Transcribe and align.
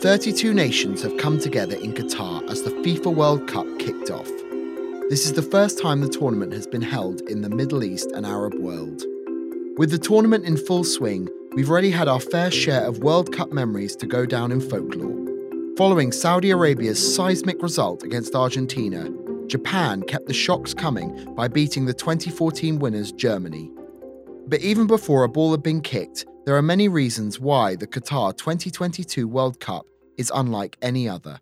32 0.00 0.54
nations 0.54 1.02
have 1.02 1.14
come 1.18 1.38
together 1.38 1.76
in 1.76 1.92
Qatar 1.92 2.48
as 2.48 2.62
the 2.62 2.70
FIFA 2.70 3.14
World 3.14 3.46
Cup 3.46 3.66
kicked 3.78 4.10
off. 4.10 4.30
This 5.10 5.26
is 5.26 5.34
the 5.34 5.42
first 5.42 5.78
time 5.78 6.00
the 6.00 6.08
tournament 6.08 6.54
has 6.54 6.66
been 6.66 6.80
held 6.80 7.20
in 7.28 7.42
the 7.42 7.50
Middle 7.50 7.84
East 7.84 8.10
and 8.12 8.24
Arab 8.24 8.54
world. 8.54 9.02
With 9.76 9.90
the 9.90 9.98
tournament 9.98 10.46
in 10.46 10.56
full 10.56 10.84
swing, 10.84 11.28
we've 11.52 11.68
already 11.68 11.90
had 11.90 12.08
our 12.08 12.18
fair 12.18 12.50
share 12.50 12.86
of 12.86 13.00
World 13.00 13.30
Cup 13.30 13.52
memories 13.52 13.94
to 13.96 14.06
go 14.06 14.24
down 14.24 14.52
in 14.52 14.62
folklore. 14.62 15.18
Following 15.76 16.12
Saudi 16.12 16.50
Arabia's 16.50 17.14
seismic 17.14 17.62
result 17.62 18.02
against 18.02 18.34
Argentina, 18.34 19.10
Japan 19.48 20.02
kept 20.04 20.28
the 20.28 20.32
shocks 20.32 20.72
coming 20.72 21.34
by 21.34 21.46
beating 21.46 21.84
the 21.84 21.92
2014 21.92 22.78
winners 22.78 23.12
Germany. 23.12 23.70
But 24.46 24.62
even 24.62 24.86
before 24.86 25.24
a 25.24 25.28
ball 25.28 25.50
had 25.50 25.62
been 25.62 25.82
kicked, 25.82 26.24
there 26.46 26.56
are 26.56 26.62
many 26.62 26.88
reasons 26.88 27.38
why 27.38 27.76
the 27.76 27.86
Qatar 27.86 28.36
2022 28.36 29.28
World 29.28 29.60
Cup 29.60 29.84
is 30.16 30.32
unlike 30.34 30.78
any 30.80 31.08
other. 31.08 31.38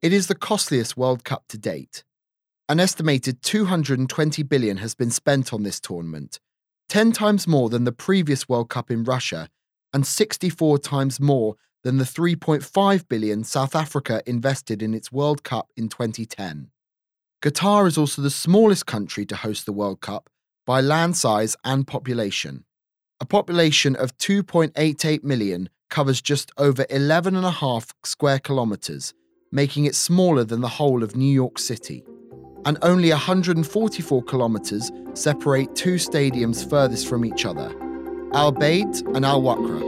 It 0.00 0.12
is 0.12 0.26
the 0.26 0.34
costliest 0.34 0.96
World 0.96 1.22
Cup 1.24 1.44
to 1.48 1.58
date. 1.58 2.02
An 2.68 2.80
estimated 2.80 3.42
220 3.42 4.42
billion 4.42 4.78
has 4.78 4.94
been 4.94 5.10
spent 5.10 5.52
on 5.52 5.62
this 5.62 5.80
tournament, 5.80 6.40
10 6.88 7.12
times 7.12 7.46
more 7.46 7.68
than 7.68 7.84
the 7.84 7.92
previous 7.92 8.48
World 8.48 8.70
Cup 8.70 8.90
in 8.90 9.04
Russia 9.04 9.48
and 9.92 10.06
64 10.06 10.78
times 10.78 11.20
more 11.20 11.56
than 11.84 11.98
the 11.98 12.04
3.5 12.04 13.08
billion 13.08 13.44
South 13.44 13.76
Africa 13.76 14.22
invested 14.26 14.82
in 14.82 14.94
its 14.94 15.12
World 15.12 15.44
Cup 15.44 15.70
in 15.76 15.88
2010. 15.88 16.70
Qatar 17.42 17.86
is 17.86 17.98
also 17.98 18.22
the 18.22 18.30
smallest 18.30 18.86
country 18.86 19.26
to 19.26 19.36
host 19.36 19.66
the 19.66 19.72
World 19.72 20.00
Cup 20.00 20.30
by 20.64 20.80
land 20.80 21.16
size 21.16 21.54
and 21.64 21.86
population. 21.86 22.64
A 23.18 23.24
population 23.24 23.96
of 23.96 24.14
2.88 24.18 25.24
million 25.24 25.70
covers 25.88 26.20
just 26.20 26.52
over 26.58 26.84
11.5 26.84 27.90
square 28.04 28.38
kilometres, 28.38 29.14
making 29.50 29.86
it 29.86 29.94
smaller 29.94 30.44
than 30.44 30.60
the 30.60 30.68
whole 30.68 31.02
of 31.02 31.16
New 31.16 31.32
York 31.32 31.58
City. 31.58 32.04
And 32.66 32.76
only 32.82 33.08
144 33.08 34.22
kilometres 34.24 34.92
separate 35.14 35.74
two 35.74 35.94
stadiums 35.94 36.68
furthest 36.68 37.08
from 37.08 37.24
each 37.24 37.46
other 37.46 37.70
Al 38.34 38.52
Bayt 38.52 39.02
and 39.16 39.24
Al 39.24 39.40
Wakra. 39.40 39.80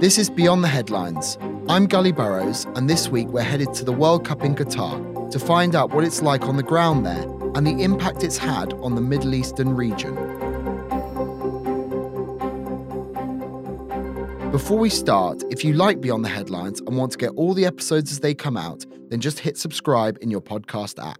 This 0.00 0.16
is 0.16 0.30
Beyond 0.30 0.64
the 0.64 0.68
Headlines. 0.68 1.36
I'm 1.68 1.86
Gully 1.86 2.12
Burrows, 2.12 2.64
and 2.74 2.88
this 2.88 3.10
week 3.10 3.28
we're 3.28 3.42
headed 3.42 3.74
to 3.74 3.84
the 3.84 3.92
World 3.92 4.24
Cup 4.24 4.42
in 4.44 4.54
Qatar 4.54 5.30
to 5.30 5.38
find 5.38 5.76
out 5.76 5.90
what 5.90 6.04
it's 6.04 6.22
like 6.22 6.44
on 6.44 6.56
the 6.56 6.62
ground 6.62 7.04
there 7.04 7.26
and 7.54 7.66
the 7.66 7.82
impact 7.82 8.22
it's 8.22 8.38
had 8.38 8.72
on 8.74 8.94
the 8.94 9.02
Middle 9.02 9.34
Eastern 9.34 9.76
region. 9.76 10.16
Before 14.56 14.78
we 14.78 14.88
start, 14.88 15.44
if 15.50 15.66
you 15.66 15.74
like 15.74 16.00
Beyond 16.00 16.24
the 16.24 16.30
Headlines 16.30 16.80
and 16.80 16.96
want 16.96 17.12
to 17.12 17.18
get 17.18 17.28
all 17.36 17.52
the 17.52 17.66
episodes 17.66 18.10
as 18.10 18.20
they 18.20 18.32
come 18.32 18.56
out, 18.56 18.86
then 19.10 19.20
just 19.20 19.38
hit 19.38 19.58
subscribe 19.58 20.16
in 20.22 20.30
your 20.30 20.40
podcast 20.40 20.98
app. 20.98 21.18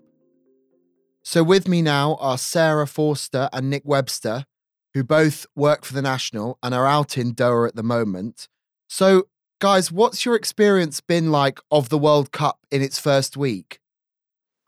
So, 1.23 1.43
with 1.43 1.69
me 1.69 1.83
now 1.83 2.15
are 2.15 2.39
Sarah 2.39 2.87
Forster 2.87 3.51
and 3.53 3.69
Nick 3.69 3.83
Webster, 3.85 4.47
who 4.95 5.05
both 5.05 5.45
work 5.55 5.85
for 5.85 5.93
the 5.93 6.01
National 6.01 6.59
and 6.63 6.75
are 6.75 6.87
out 6.87 7.19
in 7.19 7.35
Doha 7.35 7.69
at 7.69 7.77
the 7.77 7.83
moment. 7.83 8.49
So, 8.89 9.25
guys, 9.61 9.93
what's 9.93 10.25
your 10.25 10.35
experience 10.35 11.03
been 11.03 11.31
like 11.31 11.61
of 11.71 11.91
the 11.91 11.99
World 11.99 12.33
Cup 12.33 12.61
in 12.71 12.81
its 12.81 12.99
first 12.99 13.37
week? 13.37 13.81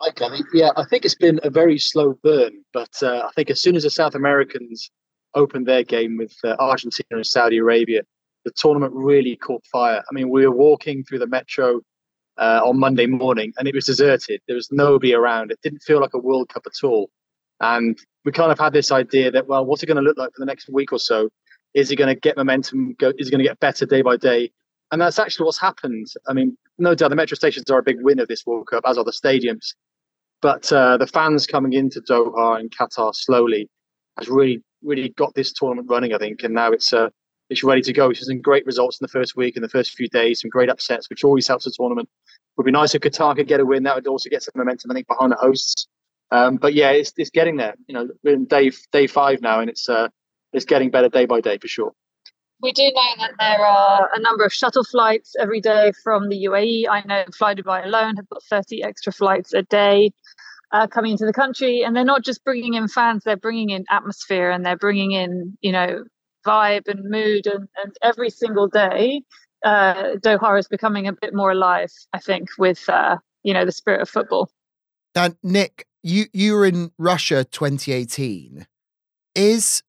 Hi, 0.02 0.10
Kenny. 0.10 0.42
Yeah, 0.52 0.72
I 0.76 0.84
think 0.84 1.06
it's 1.06 1.14
been 1.14 1.40
a 1.42 1.48
very 1.48 1.78
slow 1.78 2.18
burn, 2.22 2.62
but 2.74 3.02
uh, 3.02 3.22
I 3.26 3.30
think 3.34 3.48
as 3.48 3.62
soon 3.62 3.76
as 3.76 3.84
the 3.84 3.90
South 3.90 4.14
Americans 4.14 4.90
opened 5.34 5.64
their 5.64 5.84
game 5.84 6.18
with 6.18 6.36
uh, 6.44 6.54
Argentina 6.58 7.06
and 7.12 7.26
Saudi 7.26 7.56
Arabia, 7.56 8.02
the 8.48 8.54
tournament 8.56 8.94
really 8.94 9.36
caught 9.36 9.64
fire. 9.66 9.98
I 9.98 10.14
mean, 10.14 10.30
we 10.30 10.46
were 10.46 10.56
walking 10.56 11.04
through 11.04 11.18
the 11.18 11.26
metro 11.26 11.82
uh, 12.38 12.62
on 12.64 12.78
Monday 12.78 13.04
morning 13.04 13.52
and 13.58 13.68
it 13.68 13.74
was 13.74 13.84
deserted. 13.84 14.40
There 14.46 14.56
was 14.56 14.72
nobody 14.72 15.12
around. 15.12 15.50
It 15.50 15.58
didn't 15.62 15.82
feel 15.82 16.00
like 16.00 16.14
a 16.14 16.18
World 16.18 16.48
Cup 16.48 16.62
at 16.64 16.86
all. 16.86 17.10
And 17.60 17.98
we 18.24 18.32
kind 18.32 18.50
of 18.50 18.58
had 18.58 18.72
this 18.72 18.90
idea 18.90 19.30
that, 19.32 19.48
well, 19.48 19.66
what's 19.66 19.82
it 19.82 19.86
going 19.86 19.98
to 19.98 20.02
look 20.02 20.16
like 20.16 20.30
for 20.30 20.38
the 20.38 20.46
next 20.46 20.70
week 20.70 20.92
or 20.92 20.98
so? 20.98 21.28
Is 21.74 21.90
it 21.90 21.96
going 21.96 22.14
to 22.14 22.18
get 22.18 22.38
momentum? 22.38 22.94
Go, 22.98 23.12
is 23.18 23.28
it 23.28 23.30
going 23.30 23.42
to 23.42 23.48
get 23.48 23.60
better 23.60 23.84
day 23.84 24.00
by 24.00 24.16
day? 24.16 24.50
And 24.92 25.02
that's 25.02 25.18
actually 25.18 25.44
what's 25.44 25.60
happened. 25.60 26.06
I 26.26 26.32
mean, 26.32 26.56
no 26.78 26.94
doubt 26.94 27.10
the 27.10 27.16
metro 27.16 27.34
stations 27.34 27.70
are 27.70 27.78
a 27.78 27.82
big 27.82 27.98
win 28.00 28.18
of 28.18 28.28
this 28.28 28.46
World 28.46 28.68
Cup, 28.70 28.84
as 28.86 28.96
are 28.96 29.04
the 29.04 29.10
stadiums. 29.10 29.74
But 30.40 30.72
uh, 30.72 30.96
the 30.96 31.06
fans 31.06 31.46
coming 31.46 31.74
into 31.74 32.00
Doha 32.00 32.58
and 32.58 32.70
Qatar 32.70 33.14
slowly 33.14 33.68
has 34.16 34.28
really, 34.30 34.62
really 34.82 35.10
got 35.10 35.34
this 35.34 35.52
tournament 35.52 35.88
running, 35.90 36.14
I 36.14 36.18
think. 36.18 36.44
And 36.44 36.54
now 36.54 36.72
it's 36.72 36.94
it's 37.50 37.64
ready 37.64 37.82
to 37.82 37.92
go. 37.92 38.12
She's 38.12 38.26
some 38.26 38.40
great 38.40 38.66
results 38.66 39.00
in 39.00 39.04
the 39.04 39.08
first 39.08 39.36
week 39.36 39.56
and 39.56 39.64
the 39.64 39.68
first 39.68 39.92
few 39.92 40.08
days, 40.08 40.40
some 40.40 40.50
great 40.50 40.68
upsets, 40.68 41.08
which 41.08 41.24
always 41.24 41.46
helps 41.46 41.64
the 41.64 41.70
tournament. 41.70 42.08
It 42.08 42.58
Would 42.58 42.66
be 42.66 42.72
nice 42.72 42.94
if 42.94 43.02
Qatar 43.02 43.36
could 43.36 43.48
get 43.48 43.60
a 43.60 43.66
win. 43.66 43.84
That 43.84 43.94
would 43.94 44.06
also 44.06 44.28
get 44.28 44.42
some 44.42 44.52
momentum, 44.56 44.90
I 44.90 44.94
think, 44.94 45.06
behind 45.06 45.32
the 45.32 45.36
hosts. 45.36 45.86
Um, 46.30 46.56
but 46.56 46.74
yeah, 46.74 46.90
it's 46.90 47.12
it's 47.16 47.30
getting 47.30 47.56
there. 47.56 47.74
You 47.86 47.94
know, 47.94 48.08
we're 48.22 48.34
in 48.34 48.44
day 48.44 48.70
day 48.92 49.06
five 49.06 49.40
now, 49.40 49.60
and 49.60 49.70
it's 49.70 49.88
uh, 49.88 50.08
it's 50.52 50.66
getting 50.66 50.90
better 50.90 51.08
day 51.08 51.24
by 51.24 51.40
day 51.40 51.56
for 51.58 51.68
sure. 51.68 51.92
We 52.60 52.72
do 52.72 52.82
know 52.82 53.14
that 53.18 53.30
there 53.38 53.64
are 53.64 54.10
a 54.12 54.20
number 54.20 54.44
of 54.44 54.52
shuttle 54.52 54.84
flights 54.84 55.36
every 55.40 55.60
day 55.60 55.92
from 56.02 56.28
the 56.28 56.44
UAE. 56.46 56.88
I 56.90 57.02
know 57.06 57.24
Fly 57.32 57.54
Dubai 57.54 57.84
alone 57.84 58.16
have 58.16 58.28
got 58.28 58.42
30 58.42 58.82
extra 58.82 59.12
flights 59.12 59.54
a 59.54 59.62
day 59.62 60.10
uh, 60.72 60.88
coming 60.88 61.12
into 61.12 61.24
the 61.24 61.32
country, 61.32 61.82
and 61.82 61.94
they're 61.94 62.04
not 62.04 62.24
just 62.24 62.44
bringing 62.44 62.74
in 62.74 62.88
fans; 62.88 63.22
they're 63.24 63.36
bringing 63.36 63.70
in 63.70 63.86
atmosphere 63.88 64.50
and 64.50 64.66
they're 64.66 64.76
bringing 64.76 65.12
in, 65.12 65.56
you 65.62 65.72
know, 65.72 66.04
vibe 66.46 66.88
and 66.88 67.08
mood 67.08 67.46
and, 67.46 67.68
and 67.82 67.96
every 68.02 68.30
single 68.30 68.68
day 68.68 69.22
uh, 69.64 70.16
Doha 70.16 70.58
is 70.58 70.68
becoming 70.68 71.06
a 71.06 71.12
bit 71.12 71.34
more 71.34 71.50
alive, 71.50 71.92
I 72.12 72.18
think, 72.18 72.50
with 72.58 72.88
uh, 72.88 73.18
you 73.42 73.54
know 73.54 73.64
the 73.64 73.72
spirit 73.72 74.00
of 74.00 74.08
football. 74.08 74.50
Now, 75.14 75.30
Nick, 75.42 75.86
you 76.02 76.26
you 76.32 76.54
were 76.54 76.66
in 76.66 76.92
Russia 76.98 77.44
2018. 77.44 78.66
Is 79.34 79.82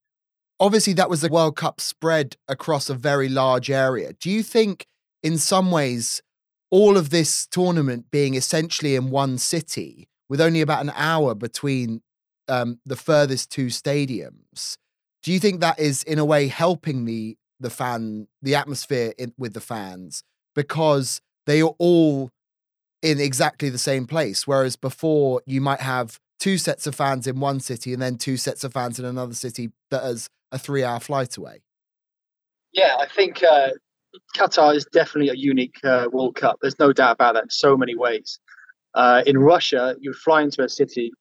obviously 0.60 0.94
that 0.94 1.10
was 1.10 1.22
the 1.22 1.30
World 1.30 1.56
Cup 1.56 1.82
spread 1.82 2.36
across 2.48 2.90
a 2.90 2.96
very 2.96 3.30
large 3.30 3.70
area. 3.70 4.14
Do 4.14 4.30
you 4.30 4.44
think, 4.44 4.86
in 5.24 5.38
some 5.38 5.72
ways, 5.72 6.22
all 6.70 6.98
of 6.98 7.10
this 7.10 7.48
tournament 7.48 8.12
being 8.12 8.36
essentially 8.36 8.96
in 8.96 9.10
one 9.10 9.38
city, 9.38 10.08
with 10.30 10.42
only 10.42 10.62
about 10.62 10.82
an 10.82 10.92
hour 10.96 11.34
between 11.34 12.02
um, 12.48 12.80
the 12.86 12.96
furthest 12.96 13.52
two 13.52 13.68
stadiums, 13.68 14.78
do 15.30 15.34
you 15.34 15.40
think 15.40 15.60
that 15.60 15.78
is 15.78 16.02
in 16.06 16.18
a 16.18 16.26
way 16.26 16.48
helping 16.48 17.06
the 17.06 17.38
the 17.60 17.70
fan 17.70 18.28
the 18.42 18.56
atmosphere 18.56 19.14
in, 19.20 19.32
with 19.38 19.54
the 19.54 19.62
fans? 19.62 20.24
Because 20.56 21.22
they 21.46 21.62
are 21.62 21.76
all 21.78 22.32
in 23.04 23.20
exactly 23.20 23.70
the 23.70 23.78
same 23.78 24.08
place 24.08 24.48
whereas 24.48 24.76
before 24.76 25.44
you 25.46 25.62
might 25.62 25.82
have 25.82 26.18
two 26.40 26.58
sets 26.58 26.88
of 26.88 26.96
fans 26.96 27.28
in 27.28 27.40
one 27.40 27.60
city 27.60 27.94
and 27.94 28.02
then 28.02 28.18
two 28.18 28.38
sets 28.38 28.64
of 28.64 28.74
fans 28.74 28.98
in 28.98 29.06
another 29.06 29.36
city 29.36 29.70
that 29.92 30.04
is 30.04 30.32
a 30.52 30.58
3 30.58 30.84
hour 30.84 31.00
flight 31.00 31.38
away. 31.38 31.62
Yeah 32.72 32.96
i 33.00 33.06
think 33.06 33.44
uh, 33.44 33.70
qatar 34.36 34.76
is 34.76 34.86
definitely 34.86 35.30
a 35.30 35.36
unique 35.36 35.78
uh, 35.84 36.08
world 36.12 36.38
cup. 36.38 36.58
There's 36.60 36.80
no 36.80 36.92
doubt 36.92 37.12
about 37.12 37.36
that 37.36 37.44
in 37.44 37.52
so 37.52 37.78
many 37.78 37.96
ways. 37.96 38.40
Uh, 38.96 39.22
in 39.28 39.38
russia 39.38 39.96
you 40.00 40.12
fly 40.12 40.42
into 40.42 40.64
a 40.64 40.70
city 40.70 41.12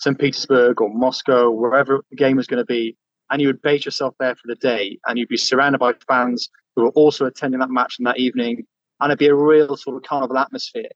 st 0.00 0.18
petersburg 0.18 0.82
or 0.82 0.90
moscow 0.90 1.50
wherever 1.50 2.02
the 2.10 2.16
game 2.16 2.38
is 2.38 2.46
going 2.46 2.62
to 2.62 2.66
be 2.66 2.94
and 3.30 3.40
you 3.40 3.48
would 3.48 3.62
base 3.62 3.84
yourself 3.84 4.14
there 4.18 4.34
for 4.34 4.46
the 4.46 4.56
day 4.56 4.98
and 5.06 5.18
you'd 5.18 5.28
be 5.28 5.36
surrounded 5.36 5.78
by 5.78 5.92
fans 6.06 6.48
who 6.76 6.82
were 6.82 6.90
also 6.90 7.26
attending 7.26 7.60
that 7.60 7.70
match 7.70 7.96
in 7.98 8.04
that 8.04 8.18
evening 8.18 8.66
and 9.00 9.10
it'd 9.10 9.18
be 9.18 9.26
a 9.26 9.34
real 9.34 9.76
sort 9.76 9.96
of 9.96 10.02
carnival 10.02 10.38
atmosphere. 10.38 10.88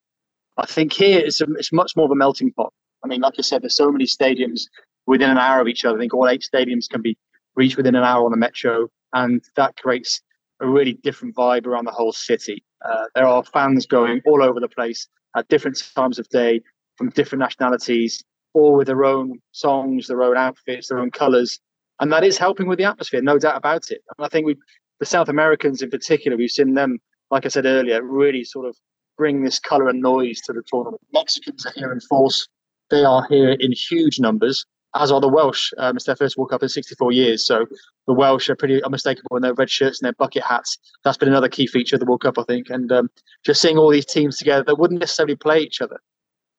I 0.56 0.66
think 0.66 0.92
here 0.92 1.20
it's, 1.20 1.40
a, 1.40 1.46
it's 1.54 1.72
much 1.72 1.94
more 1.96 2.06
of 2.06 2.10
a 2.10 2.16
melting 2.16 2.52
pot. 2.52 2.72
I 3.04 3.08
mean, 3.08 3.20
like 3.20 3.34
I 3.38 3.42
said, 3.42 3.62
there's 3.62 3.76
so 3.76 3.92
many 3.92 4.06
stadiums 4.06 4.62
within 5.06 5.30
an 5.30 5.38
hour 5.38 5.60
of 5.60 5.68
each 5.68 5.84
other. 5.84 5.96
I 5.96 6.00
think 6.00 6.14
all 6.14 6.28
eight 6.28 6.46
stadiums 6.52 6.88
can 6.88 7.00
be 7.00 7.16
reached 7.54 7.76
within 7.76 7.94
an 7.94 8.04
hour 8.04 8.24
on 8.24 8.30
the 8.30 8.36
metro, 8.36 8.88
and 9.12 9.42
that 9.56 9.76
creates 9.76 10.20
a 10.60 10.66
really 10.66 10.94
different 10.94 11.36
vibe 11.36 11.66
around 11.66 11.84
the 11.84 11.92
whole 11.92 12.12
city. 12.12 12.64
Uh, 12.84 13.04
there 13.14 13.26
are 13.26 13.44
fans 13.44 13.86
going 13.86 14.20
all 14.26 14.42
over 14.42 14.60
the 14.60 14.68
place 14.68 15.08
at 15.36 15.48
different 15.48 15.82
times 15.94 16.18
of 16.18 16.28
day 16.28 16.60
from 16.96 17.10
different 17.10 17.40
nationalities, 17.40 18.22
all 18.54 18.76
with 18.76 18.88
their 18.88 19.04
own 19.04 19.38
songs, 19.52 20.08
their 20.08 20.22
own 20.22 20.36
outfits, 20.36 20.88
their 20.88 20.98
own 20.98 21.10
colours, 21.10 21.60
and 22.00 22.12
that 22.12 22.24
is 22.24 22.38
helping 22.38 22.68
with 22.68 22.78
the 22.78 22.84
atmosphere, 22.84 23.20
no 23.22 23.38
doubt 23.38 23.56
about 23.56 23.90
it. 23.90 24.02
And 24.16 24.24
I 24.24 24.28
think 24.28 24.46
we, 24.46 24.56
the 25.00 25.06
South 25.06 25.28
Americans 25.28 25.82
in 25.82 25.90
particular, 25.90 26.36
we've 26.36 26.50
seen 26.50 26.74
them, 26.74 26.98
like 27.30 27.44
I 27.44 27.48
said 27.48 27.66
earlier, 27.66 28.02
really 28.02 28.44
sort 28.44 28.66
of 28.66 28.76
bring 29.16 29.42
this 29.42 29.58
colour 29.58 29.88
and 29.88 30.00
noise 30.00 30.40
to 30.42 30.52
the 30.52 30.62
tournament. 30.66 31.02
Mexicans 31.12 31.66
are 31.66 31.72
here 31.74 31.92
in 31.92 32.00
force; 32.00 32.48
they 32.90 33.04
are 33.04 33.26
here 33.28 33.56
in 33.58 33.72
huge 33.72 34.20
numbers, 34.20 34.64
as 34.94 35.10
are 35.10 35.20
the 35.20 35.28
Welsh. 35.28 35.72
Um, 35.78 35.96
it's 35.96 36.06
their 36.06 36.16
first 36.16 36.36
World 36.36 36.50
Cup 36.50 36.62
in 36.62 36.68
64 36.68 37.12
years, 37.12 37.44
so 37.44 37.66
the 38.06 38.14
Welsh 38.14 38.48
are 38.48 38.56
pretty 38.56 38.82
unmistakable 38.82 39.36
in 39.36 39.42
their 39.42 39.54
red 39.54 39.70
shirts 39.70 40.00
and 40.00 40.06
their 40.06 40.14
bucket 40.14 40.44
hats. 40.44 40.78
That's 41.04 41.18
been 41.18 41.28
another 41.28 41.48
key 41.48 41.66
feature 41.66 41.96
of 41.96 42.00
the 42.00 42.06
World 42.06 42.22
Cup, 42.22 42.38
I 42.38 42.44
think. 42.44 42.70
And 42.70 42.90
um, 42.92 43.10
just 43.44 43.60
seeing 43.60 43.76
all 43.76 43.90
these 43.90 44.06
teams 44.06 44.38
together 44.38 44.64
that 44.64 44.78
wouldn't 44.78 45.00
necessarily 45.00 45.36
play 45.36 45.60
each 45.60 45.80
other, 45.80 45.98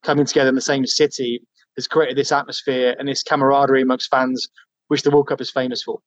coming 0.04 0.26
together 0.26 0.50
in 0.50 0.56
the 0.56 0.62
same 0.62 0.86
city, 0.86 1.42
has 1.78 1.88
created 1.88 2.18
this 2.18 2.32
atmosphere 2.32 2.96
and 3.00 3.08
this 3.08 3.24
camaraderie 3.24 3.82
amongst 3.82 4.12
fans 4.12 4.50
which 4.90 5.04
the 5.04 5.12
World 5.12 5.28
Cup 5.28 5.40
is 5.40 5.50
famous 5.50 5.82
for. 5.82 6.00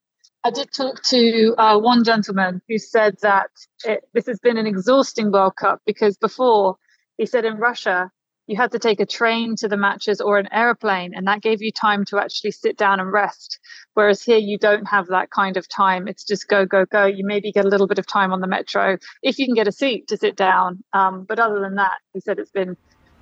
I 0.45 0.51
did 0.51 0.71
talk 0.71 1.01
to 1.03 1.55
uh, 1.57 1.79
one 1.79 2.03
gentleman 2.03 2.61
who 2.69 2.77
said 2.77 3.15
that 3.21 3.49
it, 3.85 4.03
this 4.13 4.27
has 4.27 4.39
been 4.39 4.57
an 4.57 4.67
exhausting 4.67 5.31
World 5.31 5.55
Cup 5.55 5.81
because 5.85 6.17
before 6.17 6.75
he 7.17 7.25
said 7.25 7.45
in 7.45 7.55
Russia 7.57 8.11
you 8.45 8.57
had 8.57 8.71
to 8.73 8.79
take 8.79 8.99
a 8.99 9.05
train 9.05 9.55
to 9.57 9.69
the 9.69 9.77
matches 9.77 10.19
or 10.19 10.37
an 10.37 10.49
airplane, 10.51 11.13
and 11.15 11.27
that 11.27 11.41
gave 11.41 11.61
you 11.61 11.71
time 11.71 12.03
to 12.05 12.17
actually 12.19 12.51
sit 12.51 12.77
down 12.77 12.99
and 12.99 13.09
rest. 13.11 13.57
Whereas 13.93 14.21
here, 14.21 14.37
you 14.37 14.57
don't 14.57 14.85
have 14.85 15.07
that 15.07 15.29
kind 15.31 15.55
of 15.55 15.69
time. 15.69 16.09
It's 16.09 16.25
just 16.25 16.49
go, 16.49 16.65
go, 16.65 16.85
go. 16.85 17.05
You 17.05 17.25
maybe 17.25 17.53
get 17.53 17.63
a 17.63 17.69
little 17.69 17.87
bit 17.87 17.99
of 17.99 18.07
time 18.07 18.33
on 18.33 18.41
the 18.41 18.47
metro 18.47 18.97
if 19.21 19.39
you 19.39 19.45
can 19.45 19.55
get 19.55 19.69
a 19.69 19.71
seat 19.71 20.09
to 20.09 20.17
sit 20.17 20.35
down. 20.35 20.83
Um, 20.91 21.25
but 21.27 21.39
other 21.39 21.61
than 21.61 21.75
that, 21.75 21.99
he 22.13 22.19
said 22.19 22.37
it's 22.37 22.51
been 22.51 22.75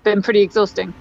been 0.04 0.24
pretty 0.24 0.42
exhausting. 0.42 0.92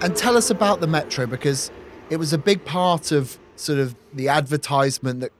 And 0.00 0.16
tell 0.16 0.36
us 0.36 0.50
about 0.50 0.80
the 0.80 0.86
metro 0.86 1.26
because 1.26 1.70
it 2.10 2.16
was 2.16 2.32
a 2.32 2.38
big 2.38 2.64
part 2.64 3.10
of 3.12 3.38
sort 3.56 3.78
of 3.78 3.94
the 4.12 4.28
advertisement 4.28 5.20
that 5.20 5.32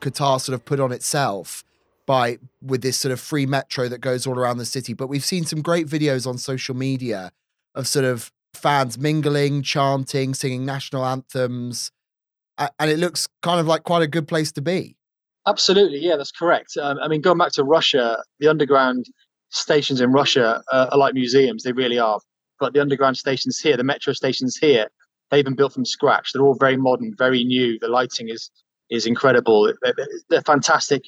Qatar 0.00 0.40
sort 0.40 0.54
of 0.54 0.64
put 0.64 0.80
on 0.80 0.92
itself 0.92 1.64
by 2.06 2.38
with 2.62 2.80
this 2.82 2.96
sort 2.96 3.12
of 3.12 3.20
free 3.20 3.44
metro 3.44 3.88
that 3.88 4.00
goes 4.00 4.26
all 4.26 4.38
around 4.38 4.58
the 4.58 4.64
city. 4.64 4.94
But 4.94 5.08
we've 5.08 5.24
seen 5.24 5.44
some 5.44 5.60
great 5.60 5.86
videos 5.86 6.26
on 6.26 6.38
social 6.38 6.74
media 6.74 7.32
of 7.74 7.86
sort 7.86 8.04
of 8.04 8.32
fans 8.54 8.98
mingling, 8.98 9.62
chanting, 9.62 10.34
singing 10.34 10.64
national 10.64 11.04
anthems, 11.04 11.90
and 12.56 12.90
it 12.90 12.98
looks 12.98 13.28
kind 13.42 13.60
of 13.60 13.66
like 13.66 13.84
quite 13.84 14.02
a 14.02 14.06
good 14.06 14.26
place 14.26 14.50
to 14.52 14.62
be. 14.62 14.96
Absolutely, 15.46 15.98
yeah, 15.98 16.16
that's 16.16 16.32
correct. 16.32 16.76
Um, 16.80 16.98
I 17.02 17.08
mean, 17.08 17.20
going 17.20 17.38
back 17.38 17.52
to 17.52 17.64
Russia, 17.64 18.22
the 18.40 18.48
underground 18.48 19.06
stations 19.50 20.00
in 20.00 20.12
Russia 20.12 20.62
uh, 20.72 20.88
are 20.90 20.98
like 20.98 21.14
museums; 21.14 21.62
they 21.62 21.72
really 21.72 21.98
are. 21.98 22.20
But 22.60 22.72
the 22.72 22.80
underground 22.80 23.16
stations 23.16 23.58
here, 23.60 23.76
the 23.76 23.84
metro 23.84 24.12
stations 24.12 24.56
here, 24.56 24.88
they've 25.30 25.44
been 25.44 25.54
built 25.54 25.74
from 25.74 25.84
scratch. 25.84 26.32
They're 26.32 26.42
all 26.42 26.54
very 26.54 26.76
modern, 26.76 27.14
very 27.16 27.44
new. 27.44 27.78
The 27.78 27.88
lighting 27.88 28.28
is 28.28 28.50
is 28.90 29.06
incredible. 29.06 29.72
They're, 30.30 30.42
fantastic 30.42 31.02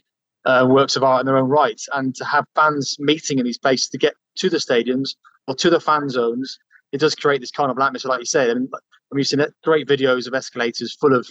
uh, 0.45 0.67
works 0.69 0.97
of 0.97 1.03
art 1.03 1.21
in 1.21 1.27
their 1.27 1.39
own 1.39 1.49
right, 1.49 1.81
and 1.95 2.15
to 2.17 2.25
have 2.25 2.45
fans 2.55 2.97
meeting 2.99 3.39
in 3.39 3.45
these 3.45 3.59
places 3.59 3.89
to 3.89 3.99
get 3.99 4.15
to 4.37 4.51
the 4.51 4.59
stadiums 4.59 5.17
or 5.47 5.55
to 5.57 5.71
the 5.71 5.81
fan 5.81 6.09
zones, 6.09 6.59
it 6.93 6.99
does 6.99 7.15
create 7.15 7.41
this 7.41 7.51
kind 7.51 7.71
of 7.71 7.79
atmosphere, 7.79 8.11
like 8.11 8.21
you 8.21 8.27
said. 8.27 8.51
I 8.51 8.55
mean, 8.55 8.69
you've 9.15 9.27
seen 9.27 9.45
great 9.65 9.89
videos 9.89 10.27
of 10.27 10.35
escalators 10.35 10.95
full 10.95 11.15
of 11.15 11.29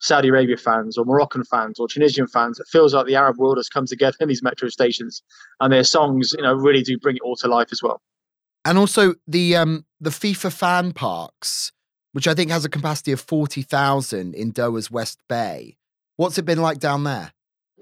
Saudi 0.00 0.28
Arabia 0.28 0.56
fans 0.56 0.96
or 0.96 1.04
Moroccan 1.04 1.44
fans 1.44 1.78
or 1.78 1.86
Tunisian 1.86 2.26
fans. 2.26 2.58
It 2.58 2.66
feels 2.68 2.94
like 2.94 3.06
the 3.06 3.16
Arab 3.16 3.36
world 3.36 3.58
has 3.58 3.68
come 3.68 3.86
together 3.86 4.16
in 4.20 4.28
these 4.28 4.42
metro 4.42 4.68
stations, 4.68 5.22
and 5.60 5.72
their 5.72 5.84
songs, 5.84 6.32
you 6.36 6.42
know, 6.42 6.54
really 6.54 6.82
do 6.82 6.98
bring 6.98 7.16
it 7.16 7.22
all 7.22 7.36
to 7.36 7.48
life 7.48 7.68
as 7.70 7.82
well. 7.82 8.00
And 8.64 8.78
also 8.78 9.14
the 9.26 9.56
um, 9.56 9.86
the 10.00 10.10
FIFA 10.10 10.52
fan 10.52 10.92
parks, 10.92 11.72
which 12.12 12.28
I 12.28 12.34
think 12.34 12.50
has 12.50 12.64
a 12.64 12.68
capacity 12.68 13.12
of 13.12 13.20
forty 13.20 13.62
thousand 13.62 14.34
in 14.34 14.52
Doha's 14.52 14.90
West 14.90 15.20
Bay. 15.28 15.76
What's 16.16 16.36
it 16.38 16.44
been 16.44 16.60
like 16.60 16.78
down 16.78 17.04
there? 17.04 17.32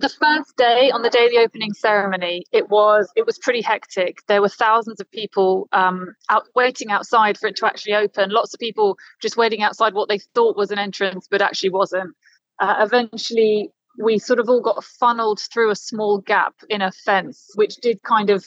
the 0.00 0.08
first 0.08 0.56
day 0.56 0.90
on 0.92 1.02
the 1.02 1.10
day 1.10 1.24
of 1.24 1.30
the 1.30 1.38
opening 1.38 1.72
ceremony 1.72 2.44
it 2.52 2.68
was 2.68 3.10
it 3.16 3.26
was 3.26 3.38
pretty 3.38 3.60
hectic 3.60 4.18
there 4.26 4.40
were 4.40 4.48
thousands 4.48 5.00
of 5.00 5.10
people 5.10 5.68
um, 5.72 6.14
out 6.30 6.44
waiting 6.54 6.90
outside 6.90 7.36
for 7.36 7.48
it 7.48 7.56
to 7.56 7.66
actually 7.66 7.94
open 7.94 8.30
lots 8.30 8.54
of 8.54 8.60
people 8.60 8.96
just 9.20 9.36
waiting 9.36 9.62
outside 9.62 9.94
what 9.94 10.08
they 10.08 10.18
thought 10.34 10.56
was 10.56 10.70
an 10.70 10.78
entrance 10.78 11.26
but 11.30 11.42
actually 11.42 11.70
wasn't 11.70 12.14
uh, 12.60 12.76
eventually 12.78 13.70
we 13.98 14.18
sort 14.18 14.38
of 14.38 14.48
all 14.48 14.60
got 14.60 14.82
funneled 14.84 15.40
through 15.52 15.70
a 15.70 15.76
small 15.76 16.18
gap 16.18 16.54
in 16.68 16.80
a 16.80 16.92
fence 16.92 17.50
which 17.56 17.76
did 17.76 18.02
kind 18.02 18.30
of 18.30 18.44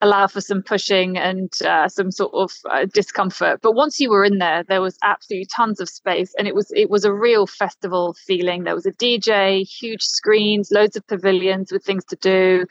allow 0.00 0.26
for 0.26 0.40
some 0.40 0.62
pushing 0.62 1.16
and 1.16 1.50
uh, 1.62 1.88
some 1.88 2.10
sort 2.10 2.32
of 2.34 2.52
uh, 2.70 2.86
discomfort. 2.92 3.60
But 3.62 3.72
once 3.72 4.00
you 4.00 4.10
were 4.10 4.24
in 4.24 4.38
there, 4.38 4.62
there 4.64 4.82
was 4.82 4.98
absolutely 5.02 5.46
tons 5.46 5.80
of 5.80 5.88
space, 5.88 6.34
and 6.38 6.46
it 6.46 6.54
was 6.54 6.70
it 6.74 6.90
was 6.90 7.04
a 7.04 7.12
real 7.12 7.46
festival 7.46 8.14
feeling. 8.26 8.64
There 8.64 8.74
was 8.74 8.86
a 8.86 8.92
DJ, 8.92 9.62
huge 9.66 10.02
screens, 10.02 10.70
loads 10.70 10.96
of 10.96 11.06
pavilions 11.06 11.72
with 11.72 11.84
things 11.84 12.04
to 12.06 12.16
do, 12.16 12.66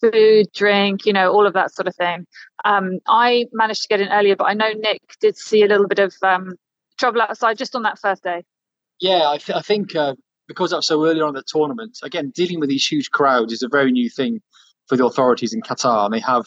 food, 0.00 0.46
drink, 0.54 1.06
you 1.06 1.12
know, 1.12 1.32
all 1.32 1.46
of 1.46 1.54
that 1.54 1.74
sort 1.74 1.88
of 1.88 1.96
thing. 1.96 2.26
Um, 2.64 2.98
I 3.08 3.46
managed 3.52 3.82
to 3.82 3.88
get 3.88 4.00
in 4.00 4.08
earlier, 4.08 4.36
but 4.36 4.44
I 4.44 4.54
know 4.54 4.70
Nick 4.70 5.02
did 5.20 5.36
see 5.36 5.62
a 5.62 5.66
little 5.66 5.88
bit 5.88 5.98
of 5.98 6.14
um, 6.22 6.54
trouble 6.98 7.22
outside 7.22 7.58
just 7.58 7.74
on 7.74 7.82
that 7.82 7.98
first 7.98 8.22
day. 8.22 8.44
Yeah, 9.00 9.30
I, 9.30 9.38
th- 9.38 9.56
I 9.56 9.62
think 9.62 9.96
uh, 9.96 10.14
because 10.46 10.70
that 10.70 10.76
was 10.76 10.86
so 10.86 11.04
early 11.06 11.20
on 11.20 11.30
in 11.30 11.34
the 11.34 11.42
tournament, 11.46 11.98
again, 12.02 12.32
dealing 12.34 12.60
with 12.60 12.68
these 12.68 12.86
huge 12.86 13.10
crowds 13.10 13.52
is 13.52 13.62
a 13.62 13.68
very 13.68 13.90
new 13.90 14.10
thing 14.10 14.40
for 14.90 14.96
the 14.96 15.06
authorities 15.06 15.54
in 15.54 15.62
Qatar. 15.62 16.06
And 16.06 16.12
they 16.12 16.20
have 16.20 16.46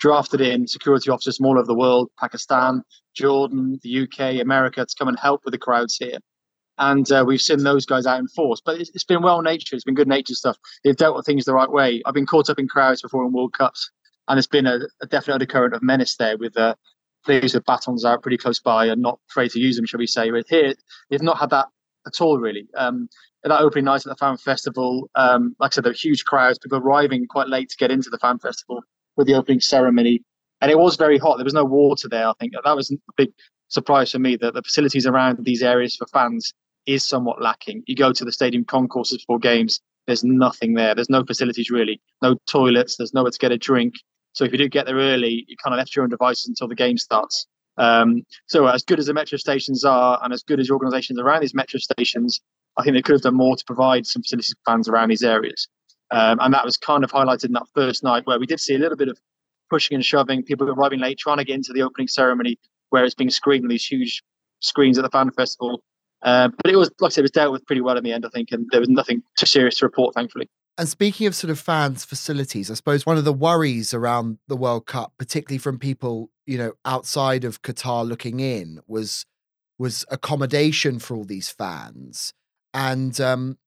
drafted 0.00 0.40
in 0.40 0.66
security 0.66 1.10
officers 1.10 1.36
from 1.36 1.46
all 1.46 1.58
over 1.58 1.66
the 1.66 1.74
world 1.74 2.10
Pakistan, 2.18 2.82
Jordan, 3.14 3.78
the 3.82 4.02
UK, 4.02 4.42
America 4.42 4.84
to 4.84 4.94
come 4.98 5.08
and 5.08 5.18
help 5.18 5.42
with 5.44 5.52
the 5.52 5.58
crowds 5.58 5.96
here. 5.96 6.18
And 6.76 7.10
uh, 7.10 7.24
we've 7.26 7.40
seen 7.40 7.62
those 7.62 7.86
guys 7.86 8.04
out 8.04 8.18
in 8.18 8.28
force. 8.28 8.60
But 8.64 8.80
it's, 8.80 8.90
it's 8.94 9.04
been 9.04 9.22
well 9.22 9.42
natured, 9.42 9.76
it's 9.76 9.84
been 9.84 9.94
good 9.94 10.08
natured 10.08 10.36
stuff. 10.36 10.58
They've 10.84 10.96
dealt 10.96 11.16
with 11.16 11.24
things 11.24 11.44
the 11.44 11.54
right 11.54 11.70
way. 11.70 12.02
I've 12.04 12.14
been 12.14 12.26
caught 12.26 12.50
up 12.50 12.58
in 12.58 12.68
crowds 12.68 13.00
before 13.00 13.24
in 13.24 13.32
World 13.32 13.52
Cups, 13.52 13.90
and 14.26 14.38
it's 14.38 14.46
been 14.48 14.66
a, 14.66 14.80
a 15.00 15.06
definite 15.06 15.34
undercurrent 15.34 15.74
of 15.74 15.82
menace 15.82 16.16
there 16.16 16.36
with 16.36 16.56
uh, 16.56 16.74
players 17.24 17.54
with 17.54 17.64
batons 17.64 18.04
out 18.04 18.22
pretty 18.22 18.38
close 18.38 18.60
by 18.60 18.86
and 18.86 19.02
not 19.02 19.20
afraid 19.30 19.50
to 19.52 19.60
use 19.60 19.76
them, 19.76 19.86
shall 19.86 19.98
we 19.98 20.06
say. 20.06 20.30
But 20.30 20.46
here, 20.48 20.74
they've 21.10 21.22
not 21.22 21.38
had 21.38 21.50
that 21.50 21.66
at 22.08 22.20
all, 22.20 22.38
really. 22.38 22.66
Um, 22.76 23.08
that 23.44 23.60
opening 23.60 23.84
night 23.84 24.04
at 24.04 24.10
the 24.10 24.16
fan 24.16 24.36
festival, 24.36 25.08
um, 25.14 25.54
like 25.60 25.72
I 25.72 25.74
said, 25.74 25.84
there 25.84 25.92
were 25.92 25.96
huge 25.96 26.24
crowds, 26.24 26.58
people 26.58 26.78
arriving 26.78 27.26
quite 27.26 27.48
late 27.48 27.68
to 27.70 27.76
get 27.76 27.90
into 27.90 28.10
the 28.10 28.18
fan 28.18 28.38
festival 28.38 28.82
with 29.16 29.26
the 29.26 29.34
opening 29.34 29.60
ceremony. 29.60 30.22
And 30.60 30.70
it 30.70 30.78
was 30.78 30.96
very 30.96 31.18
hot. 31.18 31.36
There 31.36 31.44
was 31.44 31.54
no 31.54 31.64
water 31.64 32.08
there. 32.08 32.28
I 32.28 32.32
think 32.40 32.52
that 32.52 32.76
was 32.76 32.90
a 32.90 32.96
big 33.16 33.30
surprise 33.68 34.10
for 34.10 34.18
me 34.18 34.36
that 34.36 34.54
the 34.54 34.62
facilities 34.62 35.06
around 35.06 35.44
these 35.44 35.62
areas 35.62 35.94
for 35.96 36.06
fans 36.06 36.52
is 36.86 37.04
somewhat 37.04 37.40
lacking. 37.40 37.84
You 37.86 37.94
go 37.94 38.12
to 38.12 38.24
the 38.24 38.32
stadium 38.32 38.64
concourses 38.64 39.22
for 39.26 39.38
games, 39.38 39.80
there's 40.06 40.24
nothing 40.24 40.72
there. 40.74 40.94
There's 40.94 41.10
no 41.10 41.22
facilities 41.22 41.70
really, 41.70 42.00
no 42.22 42.36
toilets, 42.46 42.96
there's 42.96 43.12
nowhere 43.12 43.30
to 43.30 43.38
get 43.38 43.52
a 43.52 43.58
drink. 43.58 43.94
So 44.32 44.44
if 44.44 44.52
you 44.52 44.58
do 44.58 44.68
get 44.68 44.86
there 44.86 44.96
early, 44.96 45.44
you 45.46 45.56
kind 45.62 45.74
of 45.74 45.78
left 45.78 45.94
your 45.94 46.02
own 46.02 46.08
devices 46.08 46.48
until 46.48 46.66
the 46.66 46.74
game 46.74 46.96
starts. 46.96 47.46
Um, 47.78 48.22
so 48.46 48.66
as 48.66 48.82
good 48.82 48.98
as 48.98 49.06
the 49.06 49.14
metro 49.14 49.38
stations 49.38 49.84
are, 49.84 50.18
and 50.22 50.32
as 50.32 50.42
good 50.42 50.60
as 50.60 50.66
the 50.66 50.74
organisations 50.74 51.18
around 51.18 51.42
these 51.42 51.54
metro 51.54 51.78
stations, 51.78 52.40
I 52.76 52.82
think 52.82 52.94
they 52.94 53.02
could 53.02 53.14
have 53.14 53.22
done 53.22 53.36
more 53.36 53.56
to 53.56 53.64
provide 53.64 54.06
some 54.06 54.22
facilities 54.22 54.54
fans 54.66 54.88
around 54.88 55.08
these 55.10 55.22
areas. 55.22 55.68
Um, 56.10 56.38
and 56.40 56.52
that 56.54 56.64
was 56.64 56.76
kind 56.76 57.04
of 57.04 57.12
highlighted 57.12 57.46
in 57.46 57.52
that 57.52 57.66
first 57.74 58.02
night 58.02 58.26
where 58.26 58.38
we 58.38 58.46
did 58.46 58.60
see 58.60 58.74
a 58.74 58.78
little 58.78 58.96
bit 58.96 59.08
of 59.08 59.18
pushing 59.70 59.94
and 59.94 60.04
shoving, 60.04 60.42
people 60.42 60.68
arriving 60.68 61.00
late, 61.00 61.18
trying 61.18 61.38
to 61.38 61.44
get 61.44 61.54
into 61.54 61.72
the 61.72 61.82
opening 61.82 62.08
ceremony 62.08 62.58
where 62.90 63.04
it's 63.04 63.14
being 63.14 63.30
screened 63.30 63.64
on 63.64 63.68
these 63.68 63.84
huge 63.84 64.22
screens 64.60 64.98
at 64.98 65.02
the 65.02 65.10
fan 65.10 65.30
festival. 65.30 65.82
Uh, 66.22 66.48
but 66.62 66.72
it 66.72 66.76
was, 66.76 66.90
like 67.00 67.10
I 67.10 67.12
said, 67.12 67.20
it 67.20 67.24
was 67.24 67.30
dealt 67.30 67.52
with 67.52 67.66
pretty 67.66 67.82
well 67.82 67.96
in 67.96 68.04
the 68.04 68.12
end, 68.12 68.24
I 68.24 68.30
think, 68.30 68.50
and 68.50 68.66
there 68.70 68.80
was 68.80 68.88
nothing 68.88 69.22
too 69.38 69.46
serious 69.46 69.78
to 69.78 69.86
report, 69.86 70.14
thankfully. 70.14 70.48
And 70.78 70.88
speaking 70.88 71.26
of 71.26 71.34
sort 71.34 71.50
of 71.50 71.58
fans' 71.58 72.04
facilities, 72.04 72.70
I 72.70 72.74
suppose 72.74 73.04
one 73.04 73.18
of 73.18 73.24
the 73.24 73.32
worries 73.32 73.92
around 73.92 74.38
the 74.46 74.56
World 74.56 74.86
Cup, 74.86 75.12
particularly 75.18 75.58
from 75.58 75.76
people, 75.76 76.30
you 76.46 76.56
know, 76.56 76.74
outside 76.84 77.42
of 77.44 77.62
Qatar 77.62 78.06
looking 78.08 78.38
in, 78.38 78.80
was 78.86 79.26
was 79.76 80.04
accommodation 80.10 81.00
for 81.00 81.16
all 81.16 81.24
these 81.24 81.50
fans. 81.50 82.32
And 82.72 83.20
um, 83.20 83.58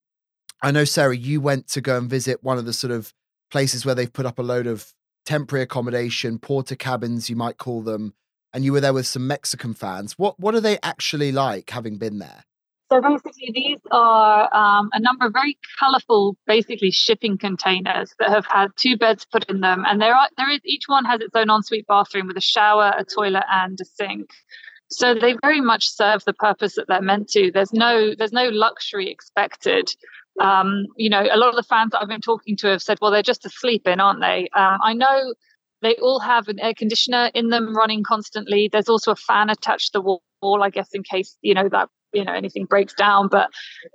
I 0.61 0.71
know, 0.71 0.85
Sarah, 0.85 1.15
you 1.15 1.41
went 1.41 1.67
to 1.69 1.81
go 1.81 1.97
and 1.97 2.09
visit 2.09 2.43
one 2.43 2.57
of 2.57 2.65
the 2.65 2.73
sort 2.73 2.91
of 2.91 3.13
places 3.49 3.85
where 3.85 3.95
they've 3.95 4.11
put 4.11 4.25
up 4.25 4.39
a 4.39 4.43
load 4.43 4.67
of 4.67 4.93
temporary 5.25 5.63
accommodation, 5.63 6.39
Portakabins, 6.39 7.29
you 7.29 7.35
might 7.35 7.57
call 7.57 7.81
them, 7.81 8.13
and 8.53 8.63
you 8.63 8.71
were 8.71 8.81
there 8.81 8.93
with 8.93 9.07
some 9.07 9.27
Mexican 9.27 9.73
fans. 9.73 10.17
What 10.17 10.39
what 10.39 10.55
are 10.55 10.61
they 10.61 10.79
actually 10.81 11.33
like, 11.33 11.69
having 11.71 11.97
been 11.97 12.19
there? 12.19 12.45
So 12.91 12.99
basically, 12.99 13.51
these 13.53 13.79
are 13.91 14.53
um, 14.53 14.89
a 14.91 14.99
number 14.99 15.25
of 15.25 15.31
very 15.31 15.57
colourful, 15.79 16.35
basically 16.45 16.91
shipping 16.91 17.37
containers 17.37 18.13
that 18.19 18.29
have 18.29 18.45
had 18.45 18.67
two 18.75 18.97
beds 18.97 19.25
put 19.31 19.49
in 19.49 19.61
them, 19.61 19.85
and 19.87 20.01
there 20.01 20.13
are 20.13 20.27
there 20.35 20.51
is 20.51 20.59
each 20.65 20.83
one 20.87 21.05
has 21.05 21.21
its 21.21 21.33
own 21.33 21.49
ensuite 21.49 21.87
bathroom 21.87 22.27
with 22.27 22.35
a 22.35 22.41
shower, 22.41 22.93
a 22.97 23.05
toilet, 23.05 23.45
and 23.49 23.79
a 23.79 23.85
sink. 23.85 24.29
So 24.89 25.13
they 25.13 25.37
very 25.41 25.61
much 25.61 25.87
serve 25.87 26.25
the 26.25 26.33
purpose 26.33 26.75
that 26.75 26.89
they're 26.89 27.01
meant 27.01 27.29
to. 27.29 27.49
There's 27.49 27.71
no 27.71 28.13
there's 28.17 28.33
no 28.33 28.49
luxury 28.49 29.09
expected. 29.09 29.89
Um, 30.41 30.87
you 30.97 31.09
know, 31.09 31.25
a 31.31 31.37
lot 31.37 31.47
of 31.47 31.55
the 31.55 31.63
fans 31.63 31.91
that 31.91 32.01
I've 32.01 32.09
been 32.09 32.19
talking 32.19 32.57
to 32.57 32.67
have 32.67 32.81
said, 32.81 32.97
well, 33.01 33.11
they're 33.11 33.23
just 33.23 33.45
asleep 33.45 33.87
in, 33.87 34.01
aren't 34.01 34.19
they? 34.19 34.49
Um, 34.53 34.79
I 34.83 34.93
know 34.93 35.33
they 35.81 35.95
all 35.95 36.19
have 36.19 36.49
an 36.49 36.59
air 36.59 36.73
conditioner 36.73 37.31
in 37.33 37.51
them 37.51 37.73
running 37.73 38.03
constantly. 38.03 38.67
There's 38.69 38.89
also 38.89 39.11
a 39.11 39.15
fan 39.15 39.49
attached 39.49 39.93
to 39.93 39.99
the 39.99 40.17
wall, 40.41 40.61
I 40.61 40.69
guess, 40.69 40.89
in 40.93 41.03
case, 41.03 41.37
you 41.41 41.53
know, 41.53 41.69
that 41.69 41.87
you 42.13 42.23
know 42.23 42.33
anything 42.33 42.65
breaks 42.65 42.93
down 42.93 43.27
but 43.27 43.49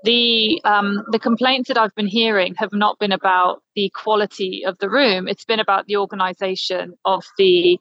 the 0.04 0.60
um, 0.64 1.02
the 1.10 1.18
complaints 1.18 1.68
that 1.68 1.78
i've 1.78 1.94
been 1.94 2.06
hearing 2.06 2.54
have 2.54 2.72
not 2.72 2.98
been 2.98 3.12
about 3.12 3.62
the 3.74 3.90
quality 3.94 4.64
of 4.66 4.76
the 4.78 4.90
room 4.90 5.28
it's 5.28 5.44
been 5.44 5.60
about 5.60 5.86
the 5.86 5.96
organization 5.96 6.94
of 7.04 7.24
the 7.38 7.78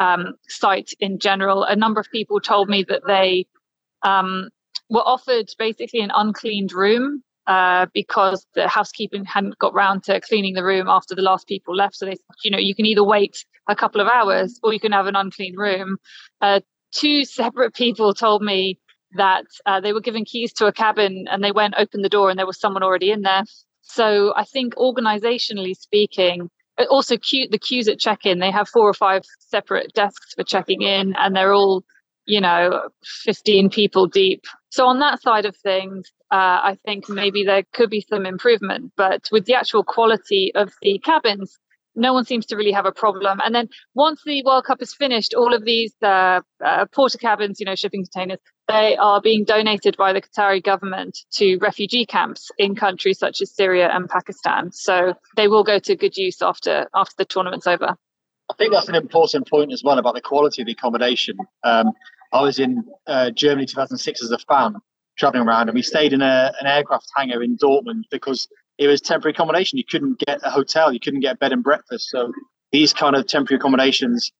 um, 0.00 0.34
site 0.48 0.92
in 1.00 1.18
general 1.18 1.64
a 1.64 1.74
number 1.76 2.00
of 2.00 2.06
people 2.12 2.40
told 2.40 2.68
me 2.68 2.84
that 2.88 3.02
they 3.06 3.46
um, 4.02 4.48
were 4.90 5.02
offered 5.02 5.48
basically 5.58 6.00
an 6.00 6.12
uncleaned 6.14 6.72
room 6.72 7.22
uh, 7.48 7.86
because 7.94 8.46
the 8.54 8.68
housekeeping 8.68 9.24
hadn't 9.24 9.58
got 9.58 9.74
round 9.74 10.04
to 10.04 10.20
cleaning 10.20 10.54
the 10.54 10.62
room 10.62 10.86
after 10.86 11.14
the 11.14 11.22
last 11.22 11.48
people 11.48 11.74
left. 11.74 11.96
So 11.96 12.04
they, 12.04 12.16
you 12.44 12.50
know, 12.50 12.58
you 12.58 12.74
can 12.74 12.84
either 12.84 13.02
wait 13.02 13.44
a 13.68 13.74
couple 13.74 14.00
of 14.00 14.06
hours 14.06 14.60
or 14.62 14.72
you 14.72 14.80
can 14.80 14.92
have 14.92 15.06
an 15.06 15.16
unclean 15.16 15.56
room. 15.56 15.96
Uh, 16.42 16.60
two 16.92 17.24
separate 17.24 17.74
people 17.74 18.12
told 18.12 18.42
me 18.42 18.78
that 19.16 19.44
uh, 19.66 19.80
they 19.80 19.92
were 19.92 20.00
given 20.00 20.24
keys 20.24 20.52
to 20.54 20.66
a 20.66 20.72
cabin 20.72 21.26
and 21.30 21.42
they 21.42 21.52
went 21.52 21.74
open 21.78 22.02
the 22.02 22.08
door 22.08 22.30
and 22.30 22.38
there 22.38 22.46
was 22.46 22.60
someone 22.60 22.82
already 22.82 23.10
in 23.10 23.22
there. 23.22 23.42
So 23.82 24.34
I 24.36 24.44
think 24.44 24.74
organizationally 24.74 25.74
speaking, 25.74 26.50
also 26.90 27.16
queue, 27.16 27.48
the 27.50 27.58
queues 27.58 27.88
at 27.88 27.98
check-in, 27.98 28.38
they 28.38 28.50
have 28.50 28.68
four 28.68 28.88
or 28.88 28.94
five 28.94 29.22
separate 29.40 29.92
desks 29.94 30.34
for 30.34 30.44
checking 30.44 30.82
in 30.82 31.14
and 31.16 31.34
they're 31.34 31.54
all, 31.54 31.84
you 32.26 32.40
know, 32.40 32.88
15 33.24 33.70
people 33.70 34.06
deep. 34.06 34.44
So 34.70 34.86
on 34.86 35.00
that 35.00 35.22
side 35.22 35.46
of 35.46 35.56
things, 35.56 36.12
uh, 36.30 36.60
I 36.62 36.76
think 36.84 37.08
maybe 37.08 37.44
there 37.44 37.62
could 37.72 37.90
be 37.90 38.04
some 38.08 38.26
improvement. 38.26 38.92
But 38.96 39.28
with 39.32 39.46
the 39.46 39.54
actual 39.54 39.82
quality 39.82 40.52
of 40.54 40.70
the 40.82 40.98
cabins, 40.98 41.58
no 41.96 42.12
one 42.12 42.24
seems 42.24 42.46
to 42.46 42.56
really 42.56 42.72
have 42.72 42.86
a 42.86 42.92
problem. 42.92 43.40
And 43.44 43.54
then 43.54 43.68
once 43.94 44.22
the 44.24 44.42
World 44.44 44.64
Cup 44.64 44.80
is 44.82 44.94
finished, 44.94 45.34
all 45.34 45.54
of 45.54 45.64
these 45.64 45.94
uh, 46.02 46.40
uh, 46.64 46.84
Portakabins, 46.86 47.54
you 47.58 47.66
know, 47.66 47.74
shipping 47.74 48.04
containers, 48.04 48.38
they 48.68 48.96
are 48.96 49.20
being 49.20 49.44
donated 49.44 49.96
by 49.96 50.12
the 50.12 50.20
Qatari 50.20 50.62
government 50.62 51.18
to 51.32 51.56
refugee 51.58 52.04
camps 52.04 52.50
in 52.58 52.74
countries 52.74 53.18
such 53.18 53.40
as 53.40 53.50
Syria 53.54 53.88
and 53.92 54.08
Pakistan. 54.08 54.70
So 54.72 55.14
they 55.36 55.48
will 55.48 55.64
go 55.64 55.78
to 55.78 55.96
good 55.96 56.16
use 56.16 56.42
after 56.42 56.86
after 56.94 57.14
the 57.18 57.24
tournament's 57.24 57.66
over. 57.66 57.96
I 58.50 58.54
think 58.54 58.72
that's 58.72 58.88
an 58.88 58.94
important 58.94 59.48
point 59.48 59.72
as 59.72 59.82
well 59.84 59.98
about 59.98 60.14
the 60.14 60.20
quality 60.20 60.62
of 60.62 60.66
the 60.66 60.72
accommodation. 60.72 61.36
Um, 61.64 61.92
I 62.32 62.42
was 62.42 62.58
in 62.58 62.84
uh, 63.06 63.30
Germany 63.30 63.66
2006 63.66 64.22
as 64.22 64.30
a 64.30 64.38
fan, 64.38 64.76
traveling 65.18 65.46
around, 65.46 65.68
and 65.68 65.74
we 65.74 65.82
stayed 65.82 66.12
in 66.12 66.22
a, 66.22 66.52
an 66.60 66.66
aircraft 66.66 67.08
hangar 67.16 67.42
in 67.42 67.56
Dortmund 67.56 68.04
because 68.10 68.48
it 68.78 68.86
was 68.86 69.00
temporary 69.00 69.32
accommodation. 69.32 69.78
You 69.78 69.84
couldn't 69.84 70.20
get 70.20 70.40
a 70.42 70.50
hotel, 70.50 70.92
you 70.92 71.00
couldn't 71.00 71.20
get 71.20 71.34
a 71.34 71.38
bed 71.38 71.52
and 71.52 71.62
breakfast. 71.62 72.08
So 72.10 72.32
these 72.72 72.92
kind 72.92 73.16
of 73.16 73.26
temporary 73.26 73.58
accommodations, 73.58 74.30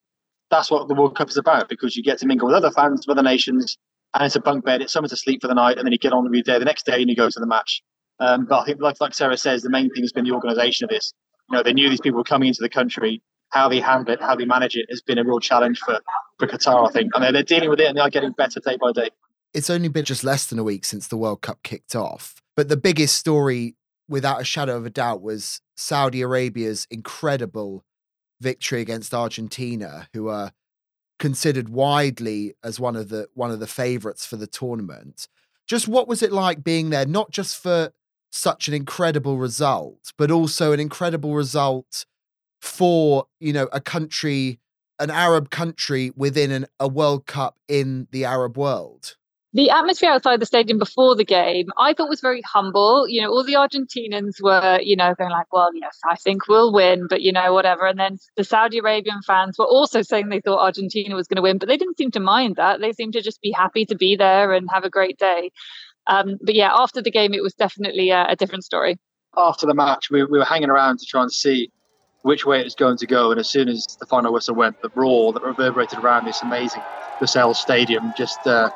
that's 0.51 0.71
what 0.71 0.89
the 0.89 0.95
World 0.95 1.17
Cup 1.17 1.29
is 1.29 1.37
about 1.37 1.69
because 1.69 1.97
you 1.97 2.03
get 2.03 2.19
to 2.19 2.27
mingle 2.27 2.49
with 2.49 2.57
other 2.57 2.71
fans 2.71 3.07
of 3.07 3.11
other 3.11 3.23
nations, 3.23 3.77
and 4.15 4.25
it's 4.25 4.37
a 4.37 4.41
bunk 4.41 4.65
bed. 4.65 4.83
It's 4.83 4.93
somewhere 4.93 5.09
to 5.09 5.17
sleep 5.17 5.43
for 5.43 5.49
the 5.49 5.55
night, 5.55 5.79
and 5.79 5.87
then 5.87 5.93
you 5.93 5.99
get 5.99 6.13
on 6.13 6.25
with 6.25 6.33
your 6.35 6.43
day 6.43 6.59
the 6.59 6.65
next 6.65 6.87
day 6.87 7.01
and 7.01 7.09
you 7.09 7.17
go 7.17 7.29
to 7.29 7.41
the 7.41 7.47
match. 7.47 7.83
Um, 8.21 8.47
but 8.47 8.61
I 8.61 8.65
think, 8.65 8.81
like 8.81 9.01
like 9.01 9.15
Sarah 9.15 9.37
says, 9.37 9.63
the 9.63 9.71
main 9.71 9.91
thing 9.91 10.03
has 10.03 10.13
been 10.13 10.25
the 10.25 10.33
organisation 10.33 10.85
of 10.85 10.91
this. 10.91 11.13
You 11.51 11.57
know, 11.57 11.63
they 11.63 11.73
knew 11.73 11.89
these 11.89 12.01
people 12.01 12.19
were 12.19 12.25
coming 12.25 12.49
into 12.49 12.63
the 12.63 12.69
country. 12.69 13.23
How 13.51 13.69
they 13.71 13.81
handle 13.81 14.13
it, 14.13 14.21
how 14.21 14.37
they 14.37 14.45
manage 14.45 14.77
it, 14.77 14.87
has 14.91 15.01
been 15.01 15.17
a 15.17 15.25
real 15.25 15.41
challenge 15.41 15.79
for, 15.79 15.99
for 16.39 16.47
Qatar. 16.47 16.87
I 16.87 16.93
think, 16.93 17.13
and 17.15 17.25
they're, 17.25 17.33
they're 17.33 17.43
dealing 17.43 17.71
with 17.71 17.81
it, 17.81 17.87
and 17.87 17.97
they 17.97 18.03
are 18.03 18.11
getting 18.11 18.33
better 18.33 18.61
day 18.61 18.77
by 18.79 18.93
day. 18.93 19.11
It's 19.55 19.71
only 19.71 19.89
been 19.89 20.05
just 20.05 20.23
less 20.23 20.47
than 20.47 20.59
a 20.59 20.65
week 20.65 20.85
since 20.85 21.09
the 21.09 21.17
World 21.17 21.41
Cup 21.41 21.63
kicked 21.63 21.97
off, 21.97 22.43
but 22.57 22.69
the 22.69 22.77
biggest 22.77 23.17
story 23.17 23.77
without 24.09 24.41
a 24.41 24.45
shadow 24.45 24.77
of 24.77 24.87
a 24.87 24.91
doubt, 24.91 25.23
was 25.23 25.61
Saudi 25.77 26.23
Arabia's 26.23 26.87
incredible 26.91 27.85
victory 28.41 28.81
against 28.81 29.15
Argentina, 29.15 30.09
who 30.15 30.29
are 30.29 30.53
considered 31.19 31.69
widely 31.69 32.55
as 32.63 32.79
one 32.79 32.97
of 32.97 33.09
the 33.09 33.29
one 33.35 33.51
of 33.51 33.61
the 33.61 33.67
favorites 33.67 34.25
for 34.25 34.37
the 34.37 34.47
tournament. 34.47 35.29
Just 35.67 35.89
what 35.89 36.09
was 36.09 36.23
it 36.23 36.33
like 36.33 36.65
being 36.65 36.91
there, 36.91 37.07
not 37.07 37.31
just 37.31 37.61
for 37.63 37.93
such 38.31 38.69
an 38.69 38.75
incredible 38.75 39.39
result, 39.39 40.13
but 40.17 40.31
also 40.31 40.73
an 40.73 40.81
incredible 40.81 41.35
result 41.35 42.07
for 42.61 43.27
you 43.41 43.53
know 43.53 43.69
a 43.73 43.81
country, 43.81 44.61
an 44.99 45.11
Arab 45.11 45.51
country 45.51 46.13
within 46.17 46.51
an, 46.51 46.67
a 46.81 46.89
World 46.89 47.27
Cup 47.27 47.59
in 47.69 48.09
the 48.11 48.25
Arab 48.25 48.57
world? 48.57 49.17
The 49.55 49.71
atmosphere 49.71 50.11
outside 50.11 50.41
the 50.41 50.47
stadium 50.47 50.79
before 50.79 51.17
the 51.17 51.25
game, 51.25 51.69
I 51.79 51.95
thought 51.95 52.11
was 52.11 52.21
very 52.21 52.43
humble. 52.43 53.09
You 53.09 53.23
know, 53.23 53.31
all 53.31 53.45
the 53.45 53.55
Argentinians 53.55 54.43
were, 54.43 54.79
you 54.83 54.95
know, 54.95 55.15
going 55.15 55.31
like, 55.31 55.51
well, 55.53 55.71
yes, 55.75 55.99
I 56.07 56.17
think 56.17 56.49
we'll 56.49 56.73
win, 56.73 57.07
but, 57.09 57.23
you 57.23 57.33
know, 57.33 57.55
whatever. 57.55 57.87
And 57.87 57.99
then 57.99 58.19
the 58.37 58.45
Saudi 58.45 58.79
Arabian 58.79 59.23
fans 59.27 59.57
were 59.59 59.65
also 59.65 60.03
saying 60.03 60.29
they 60.29 60.43
thought 60.43 60.63
Argentina 60.63 61.15
was 61.15 61.27
going 61.27 61.37
to 61.37 61.43
win, 61.43 61.57
but 61.57 61.67
they 61.67 61.79
didn't 61.79 61.97
seem 61.97 62.11
to 62.11 62.21
mind 62.21 62.57
that. 62.57 62.81
They 62.81 62.93
seemed 62.93 63.15
to 63.15 63.23
just 63.23 63.41
be 63.41 63.51
happy 63.51 63.87
to 63.87 63.97
be 63.97 64.17
there 64.17 64.53
and 64.53 64.69
have 64.71 64.85
a 64.85 64.91
great 64.91 65.19
day. 65.19 65.51
Um, 66.09 66.37
but 66.43 66.55
yeah, 66.55 66.71
after 66.75 67.01
the 67.01 67.11
game, 67.11 67.33
it 67.33 67.43
was 67.43 67.55
definitely 67.55 68.11
a, 68.11 68.27
a 68.29 68.37
different 68.37 68.65
story. 68.65 68.99
After 69.35 69.67
the 69.67 69.75
match, 69.75 70.11
we, 70.11 70.25
we 70.25 70.39
were 70.39 70.45
hanging 70.45 70.69
around 70.69 70.99
to 70.99 71.07
try 71.07 71.23
and 71.23 71.33
see 71.33 71.71
which 72.21 72.45
way 72.45 72.61
it 72.61 72.65
was 72.65 72.75
going 72.75 72.99
to 72.99 73.07
go. 73.07 73.31
And 73.31 73.41
as 73.41 73.49
soon 73.49 73.71
as 73.71 73.87
the 73.99 74.07
final 74.07 74.31
whistle 74.31 74.57
went, 74.57 74.83
the 74.83 74.91
roar 74.95 75.33
that 75.33 75.43
reverberated 75.43 76.01
around 76.01 76.27
this 76.27 76.43
amazing 76.43 76.83
Lusail 77.19 77.57
Stadium 77.57 78.13
just. 78.15 78.47
Uh, 78.47 78.69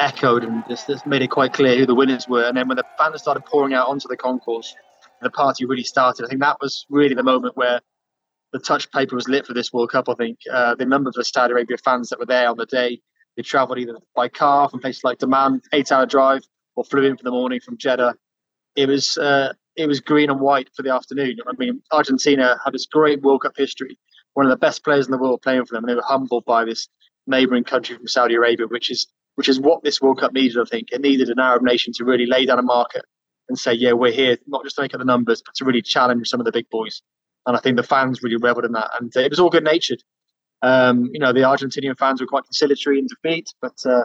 echoed 0.00 0.42
and 0.44 0.64
just 0.68 1.06
made 1.06 1.22
it 1.22 1.28
quite 1.28 1.52
clear 1.52 1.76
who 1.76 1.86
the 1.86 1.94
winners 1.94 2.26
were. 2.28 2.44
And 2.44 2.56
then 2.56 2.68
when 2.68 2.76
the 2.76 2.84
fans 2.98 3.20
started 3.20 3.44
pouring 3.44 3.74
out 3.74 3.88
onto 3.88 4.08
the 4.08 4.16
concourse, 4.16 4.74
the 5.20 5.30
party 5.30 5.64
really 5.66 5.84
started. 5.84 6.24
I 6.24 6.28
think 6.28 6.40
that 6.40 6.56
was 6.60 6.86
really 6.88 7.14
the 7.14 7.22
moment 7.22 7.56
where 7.56 7.80
the 8.52 8.58
touch 8.58 8.90
paper 8.90 9.14
was 9.14 9.28
lit 9.28 9.46
for 9.46 9.54
this 9.54 9.72
World 9.72 9.90
Cup. 9.90 10.08
I 10.08 10.14
think 10.14 10.38
uh, 10.52 10.74
the 10.74 10.86
number 10.86 11.08
of 11.08 11.14
the 11.14 11.24
Saudi 11.24 11.52
Arabia 11.52 11.76
fans 11.76 12.08
that 12.08 12.18
were 12.18 12.26
there 12.26 12.48
on 12.48 12.56
the 12.56 12.66
day, 12.66 13.00
they 13.36 13.42
travelled 13.42 13.78
either 13.78 13.96
by 14.16 14.28
car 14.28 14.68
from 14.68 14.80
places 14.80 15.04
like 15.04 15.18
Dammam, 15.18 15.60
eight-hour 15.72 16.06
drive, 16.06 16.42
or 16.74 16.84
flew 16.84 17.04
in 17.04 17.16
for 17.16 17.22
the 17.22 17.30
morning 17.30 17.60
from 17.60 17.76
Jeddah. 17.76 18.14
It 18.76 18.88
was 18.88 19.18
uh, 19.18 19.52
it 19.76 19.86
was 19.86 20.00
green 20.00 20.30
and 20.30 20.40
white 20.40 20.68
for 20.74 20.82
the 20.82 20.92
afternoon. 20.92 21.36
I 21.46 21.52
mean, 21.58 21.82
Argentina 21.92 22.58
had 22.64 22.74
this 22.74 22.86
great 22.86 23.22
World 23.22 23.42
Cup 23.42 23.56
history, 23.56 23.98
one 24.34 24.46
of 24.46 24.50
the 24.50 24.56
best 24.56 24.82
players 24.82 25.06
in 25.06 25.12
the 25.12 25.18
world 25.18 25.42
playing 25.42 25.64
for 25.66 25.74
them, 25.74 25.84
and 25.84 25.90
they 25.90 25.94
were 25.94 26.02
humbled 26.04 26.44
by 26.44 26.64
this 26.64 26.88
neighbouring 27.26 27.64
country 27.64 27.96
from 27.96 28.08
Saudi 28.08 28.34
Arabia, 28.34 28.66
which 28.66 28.90
is 28.90 29.06
which 29.40 29.48
is 29.48 29.58
what 29.58 29.82
this 29.82 30.02
World 30.02 30.20
Cup 30.20 30.34
needed. 30.34 30.58
I 30.60 30.64
think 30.68 30.88
it 30.92 31.00
needed 31.00 31.30
an 31.30 31.38
Arab 31.38 31.62
nation 31.62 31.94
to 31.94 32.04
really 32.04 32.26
lay 32.26 32.44
down 32.44 32.58
a 32.58 32.62
marker 32.62 33.00
and 33.48 33.58
say, 33.58 33.72
yeah, 33.72 33.92
we're 33.92 34.12
here 34.12 34.36
not 34.46 34.64
just 34.64 34.76
to 34.76 34.82
make 34.82 34.92
up 34.92 34.98
the 34.98 35.04
numbers, 35.06 35.40
but 35.42 35.54
to 35.54 35.64
really 35.64 35.80
challenge 35.80 36.28
some 36.28 36.40
of 36.40 36.44
the 36.44 36.52
big 36.52 36.68
boys. 36.68 37.00
And 37.46 37.56
I 37.56 37.60
think 37.60 37.78
the 37.78 37.82
fans 37.82 38.22
really 38.22 38.36
revelled 38.36 38.66
in 38.66 38.72
that, 38.72 38.90
and 39.00 39.10
it 39.16 39.30
was 39.30 39.40
all 39.40 39.48
good 39.48 39.64
natured. 39.64 40.02
Um, 40.60 41.08
you 41.14 41.18
know, 41.18 41.32
the 41.32 41.40
Argentinian 41.40 41.96
fans 41.96 42.20
were 42.20 42.26
quite 42.26 42.44
conciliatory 42.44 42.98
in 42.98 43.06
defeat, 43.06 43.48
but 43.62 43.78
uh, 43.86 44.04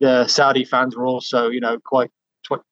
the 0.00 0.26
Saudi 0.26 0.64
fans 0.64 0.96
were 0.96 1.06
also, 1.06 1.50
you 1.50 1.60
know, 1.60 1.78
quite, 1.84 2.10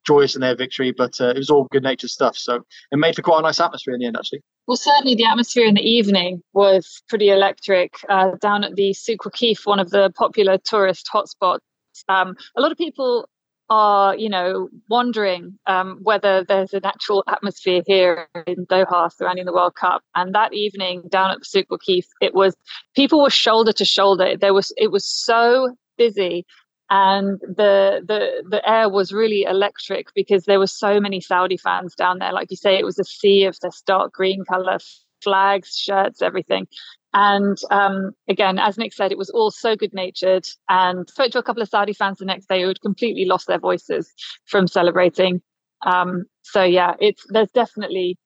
joyous 0.04 0.34
in 0.34 0.40
their 0.40 0.56
victory. 0.56 0.90
But 0.90 1.20
uh, 1.20 1.28
it 1.28 1.38
was 1.38 1.50
all 1.50 1.68
good 1.70 1.84
natured 1.84 2.10
stuff, 2.10 2.36
so 2.36 2.64
it 2.90 2.98
made 2.98 3.14
for 3.14 3.22
quite 3.22 3.38
a 3.38 3.42
nice 3.42 3.60
atmosphere 3.60 3.94
in 3.94 4.00
the 4.00 4.06
end, 4.06 4.16
actually. 4.18 4.42
Well, 4.66 4.76
certainly 4.76 5.14
the 5.14 5.24
atmosphere 5.24 5.66
in 5.66 5.74
the 5.74 5.88
evening 5.88 6.42
was 6.52 7.00
pretty 7.08 7.28
electric. 7.28 7.94
Uh, 8.08 8.32
down 8.40 8.64
at 8.64 8.74
the 8.74 8.92
Souk 8.92 9.24
one 9.64 9.78
of 9.78 9.90
the 9.90 10.10
popular 10.16 10.58
tourist 10.58 11.08
hotspots, 11.14 11.60
um, 12.08 12.36
a 12.56 12.60
lot 12.60 12.72
of 12.72 12.78
people 12.78 13.28
are, 13.70 14.14
you 14.16 14.28
know, 14.28 14.68
wondering 14.88 15.58
um, 15.66 15.98
whether 16.02 16.44
there's 16.44 16.74
an 16.74 16.84
actual 16.84 17.24
atmosphere 17.26 17.82
here 17.86 18.28
in 18.46 18.66
Doha 18.66 19.10
surrounding 19.10 19.46
the 19.46 19.52
World 19.52 19.74
Cup. 19.76 20.02
And 20.14 20.34
that 20.34 20.52
evening 20.52 21.04
down 21.08 21.30
at 21.30 21.38
the 21.38 21.44
Souk 21.44 21.68
Waqif, 21.68 22.04
it 22.20 22.34
was 22.34 22.54
people 22.94 23.22
were 23.22 23.30
shoulder 23.30 23.72
to 23.72 23.84
shoulder. 23.84 24.36
There 24.36 24.54
was 24.54 24.72
it 24.76 24.90
was 24.90 25.06
so 25.06 25.74
busy 25.96 26.44
and 26.90 27.40
the 27.40 28.02
the 28.06 28.44
the 28.50 28.68
air 28.68 28.90
was 28.90 29.14
really 29.14 29.44
electric 29.44 30.08
because 30.14 30.44
there 30.44 30.58
were 30.58 30.66
so 30.66 31.00
many 31.00 31.22
Saudi 31.22 31.56
fans 31.56 31.94
down 31.94 32.18
there. 32.18 32.34
Like 32.34 32.50
you 32.50 32.56
say, 32.58 32.78
it 32.78 32.84
was 32.84 32.98
a 32.98 33.04
sea 33.04 33.44
of 33.44 33.58
this 33.60 33.80
dark 33.86 34.12
green 34.12 34.44
color 34.44 34.78
flags, 35.22 35.76
shirts, 35.76 36.22
everything. 36.22 36.66
And 37.14 37.58
um, 37.70 38.12
again, 38.28 38.58
as 38.58 38.78
Nick 38.78 38.94
said, 38.94 39.12
it 39.12 39.18
was 39.18 39.30
all 39.30 39.50
so 39.50 39.76
good 39.76 39.92
natured. 39.92 40.46
And 40.68 41.08
spoke 41.08 41.30
to 41.32 41.38
a 41.38 41.42
couple 41.42 41.62
of 41.62 41.68
Saudi 41.68 41.92
fans 41.92 42.18
the 42.18 42.24
next 42.24 42.48
day 42.48 42.62
who 42.62 42.68
had 42.68 42.80
completely 42.80 43.26
lost 43.26 43.46
their 43.46 43.58
voices 43.58 44.12
from 44.46 44.66
celebrating. 44.66 45.42
Um, 45.84 46.24
so 46.42 46.62
yeah, 46.62 46.94
it's 47.00 47.24
there's 47.28 47.50
definitely 47.50 48.16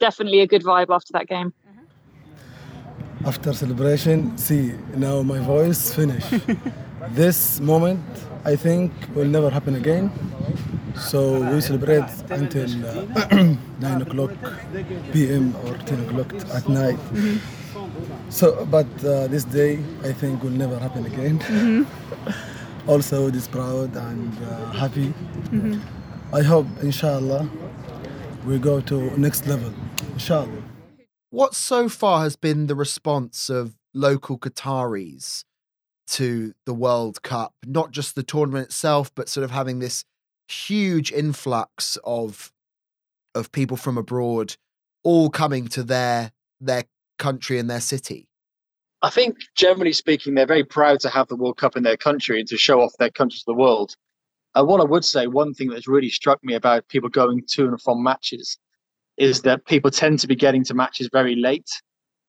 definitely 0.00 0.40
a 0.40 0.46
good 0.46 0.62
vibe 0.62 0.94
after 0.94 1.12
that 1.14 1.26
game. 1.26 1.52
After 3.24 3.52
celebration, 3.52 4.36
see 4.38 4.74
now 4.94 5.22
my 5.22 5.38
voice 5.40 5.92
finished. 5.92 6.32
this 7.10 7.60
moment, 7.60 8.02
I 8.44 8.56
think, 8.56 8.92
will 9.14 9.26
never 9.26 9.50
happen 9.50 9.74
again. 9.74 10.10
So 10.96 11.40
we 11.52 11.60
celebrate 11.60 12.08
until 12.30 12.70
uh, 12.86 13.26
9 13.80 14.02
o'clock 14.02 14.30
p.m. 15.12 15.54
or 15.64 15.76
10 15.78 16.04
o'clock 16.06 16.34
at 16.54 16.68
night. 16.68 16.96
Mm-hmm. 16.96 18.30
So, 18.30 18.66
but 18.70 18.86
uh, 19.04 19.26
this 19.28 19.44
day 19.44 19.78
I 20.02 20.12
think 20.12 20.42
will 20.42 20.50
never 20.50 20.78
happen 20.78 21.04
again. 21.06 21.38
Mm-hmm. 21.38 22.90
also, 22.90 23.30
this 23.30 23.46
proud 23.46 23.94
and 23.94 24.32
uh, 24.42 24.72
happy. 24.72 25.12
Mm-hmm. 25.50 26.34
I 26.34 26.42
hope, 26.42 26.66
inshallah, 26.82 27.48
we 28.46 28.58
go 28.58 28.80
to 28.80 29.18
next 29.18 29.46
level. 29.46 29.72
Inshallah. 30.14 30.62
What 31.30 31.54
so 31.54 31.88
far 31.88 32.22
has 32.22 32.36
been 32.36 32.66
the 32.66 32.74
response 32.74 33.50
of 33.50 33.76
local 33.92 34.38
Qataris 34.38 35.44
to 36.08 36.54
the 36.64 36.74
World 36.74 37.22
Cup? 37.22 37.54
Not 37.66 37.90
just 37.90 38.14
the 38.14 38.22
tournament 38.22 38.66
itself, 38.66 39.14
but 39.14 39.28
sort 39.28 39.44
of 39.44 39.50
having 39.50 39.78
this 39.78 40.04
huge 40.48 41.12
influx 41.12 41.98
of 42.04 42.52
of 43.34 43.52
people 43.52 43.76
from 43.76 43.98
abroad 43.98 44.56
all 45.02 45.28
coming 45.30 45.68
to 45.68 45.82
their 45.82 46.32
their 46.60 46.84
country 47.18 47.58
and 47.58 47.68
their 47.70 47.80
city? 47.80 48.28
I 49.02 49.10
think, 49.10 49.36
generally 49.54 49.92
speaking, 49.92 50.34
they're 50.34 50.46
very 50.46 50.64
proud 50.64 51.00
to 51.00 51.10
have 51.10 51.28
the 51.28 51.36
World 51.36 51.58
Cup 51.58 51.76
in 51.76 51.82
their 51.82 51.96
country 51.96 52.40
and 52.40 52.48
to 52.48 52.56
show 52.56 52.80
off 52.80 52.92
their 52.98 53.10
country 53.10 53.38
to 53.38 53.44
the 53.46 53.54
world. 53.54 53.94
And 54.54 54.66
what 54.66 54.80
I 54.80 54.84
would 54.84 55.04
say, 55.04 55.26
one 55.26 55.52
thing 55.52 55.68
that's 55.68 55.86
really 55.86 56.08
struck 56.08 56.42
me 56.42 56.54
about 56.54 56.88
people 56.88 57.10
going 57.10 57.42
to 57.46 57.68
and 57.68 57.80
from 57.80 58.02
matches 58.02 58.58
is 59.18 59.42
that 59.42 59.66
people 59.66 59.90
tend 59.90 60.18
to 60.20 60.26
be 60.26 60.34
getting 60.34 60.64
to 60.64 60.74
matches 60.74 61.08
very 61.12 61.36
late 61.36 61.70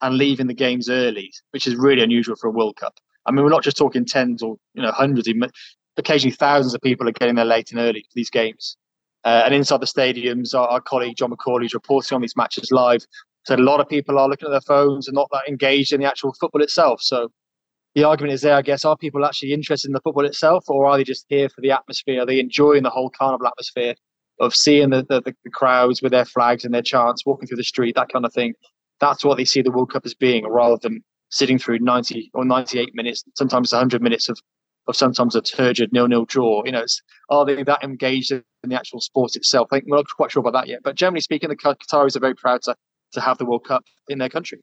and 0.02 0.18
leaving 0.18 0.48
the 0.48 0.54
games 0.54 0.90
early, 0.90 1.32
which 1.52 1.68
is 1.68 1.76
really 1.76 2.04
unusual 2.04 2.36
for 2.36 2.48
a 2.48 2.52
World 2.52 2.76
Cup. 2.76 3.00
I 3.28 3.32
mean, 3.32 3.44
we're 3.44 3.52
not 3.52 3.64
just 3.64 3.78
talking 3.78 4.06
tens 4.06 4.42
or 4.42 4.56
you 4.74 4.82
know 4.82 4.92
hundreds, 4.92 5.28
even 5.28 5.50
occasionally 5.98 6.36
thousands 6.36 6.74
of 6.74 6.82
people 6.82 7.08
are 7.08 7.12
getting 7.12 7.36
there 7.36 7.46
late 7.46 7.72
and 7.72 7.80
early 7.80 8.02
for 8.02 8.16
these 8.16 8.30
games. 8.30 8.78
Uh, 9.24 9.44
and 9.46 9.54
inside 9.54 9.82
the 9.82 9.86
stadiums, 9.86 10.54
our, 10.54 10.68
our 10.68 10.82
colleague 10.82 11.18
John 11.18 11.32
McAuley 11.32 11.66
is 11.66 11.74
reporting 11.74 12.16
on 12.16 12.22
these 12.22 12.38
matches 12.38 12.72
live. 12.72 13.06
So 13.46 13.56
a 13.56 13.58
lot 13.58 13.80
of 13.80 13.90
people 13.90 14.20
are 14.20 14.30
looking 14.30 14.48
at 14.48 14.52
their 14.52 14.62
phones 14.62 15.08
and 15.08 15.16
not 15.16 15.28
that 15.32 15.48
engaged 15.48 15.92
in 15.92 16.00
the 16.00 16.08
actual 16.08 16.34
football 16.40 16.62
itself. 16.62 17.02
So 17.02 17.30
the 17.96 18.04
argument 18.04 18.34
is 18.34 18.42
there, 18.42 18.56
I 18.56 18.62
guess, 18.62 18.86
are 18.86 18.96
people 18.96 19.26
actually 19.26 19.54
interested 19.54 19.90
in 19.90 19.94
the 19.94 20.02
football 20.02 20.26
itself, 20.26 20.66
or 20.68 20.86
are 20.86 20.98
they 20.98 21.04
just 21.04 21.26
here 21.30 21.50
for 21.50 21.62
the 21.62 21.72
atmosphere? 21.72 22.22
Are 22.22 22.26
they 22.26 22.40
enjoying 22.40 22.84
the 22.84 22.90
whole 22.90 23.10
carnival 23.10 23.48
atmosphere 23.48 23.96
of 24.40 24.54
seeing 24.54 24.92
the, 24.92 25.04
the, 25.10 25.22
the 25.22 25.50
crowds 25.50 26.02
with 26.02 26.12
their 26.12 26.26
flags 26.26 26.64
and 26.64 26.74
their 26.74 26.84
chants, 26.84 27.26
walking 27.26 27.48
through 27.48 27.58
the 27.58 27.64
street, 27.64 27.96
that 27.96 28.10
kind 28.10 28.26
of 28.26 28.34
thing? 28.34 28.54
That's 29.00 29.26
what 29.26 29.38
they 29.38 29.46
see 29.46 29.62
the 29.62 29.72
World 29.72 29.92
Cup 29.92 30.06
as 30.06 30.14
being, 30.14 30.46
rather 30.48 30.78
than 30.80 31.04
sitting 31.30 31.58
through 31.58 31.80
90 31.80 32.32
or 32.34 32.46
98 32.46 32.96
minutes, 32.96 33.24
sometimes 33.36 33.72
100 33.72 34.02
minutes 34.02 34.30
of 34.30 34.40
of 34.88 34.96
sometimes 34.96 35.36
a 35.36 35.42
turgid 35.42 35.92
nil-nil 35.92 36.26
draw. 36.26 36.64
You 36.66 36.72
know, 36.72 36.86
are 37.30 37.46
they 37.46 37.62
that 37.64 37.84
engaged 37.84 38.32
in 38.32 38.44
the 38.64 38.76
actual 38.76 39.02
sport 39.02 39.36
itself? 39.36 39.68
I 39.72 39.78
think 39.78 39.90
we're 39.90 39.98
not 39.98 40.06
quite 40.16 40.32
sure 40.32 40.40
about 40.40 40.54
that 40.54 40.68
yet. 40.68 40.80
But 40.84 40.96
generally 40.96 41.22
speaking, 41.22 41.50
the 41.50 41.58
Qataris 41.58 42.16
are 42.16 42.22
very 42.22 42.36
proud 42.36 42.62
to 42.64 42.76
to 43.14 43.22
have 43.22 43.38
the 43.38 43.46
World 43.46 43.66
Cup 43.66 43.84
in 44.10 44.18
their 44.18 44.30
country. 44.30 44.60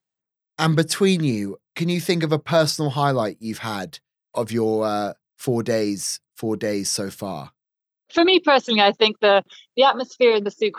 And 0.59 0.77
between 0.77 1.25
you, 1.25 1.59
can 1.75 1.89
you 1.89 2.01
think 2.01 2.23
of 2.23 2.31
a 2.31 2.39
personal 2.39 2.91
highlight 2.91 3.39
you've 3.41 3.59
had 3.59 3.99
of 4.35 4.53
your 4.53 4.87
uh, 4.87 5.13
four 5.37 5.63
days, 5.63 6.21
four 6.37 6.57
days 6.57 6.91
so 6.91 7.11
far? 7.11 7.53
For 8.15 8.25
me 8.25 8.41
personally, 8.41 8.81
I 8.81 8.93
think 8.93 9.19
the 9.21 9.43
the 9.77 9.83
atmosphere 9.83 10.37
in 10.37 10.45
the 10.45 10.51
Souk 10.51 10.79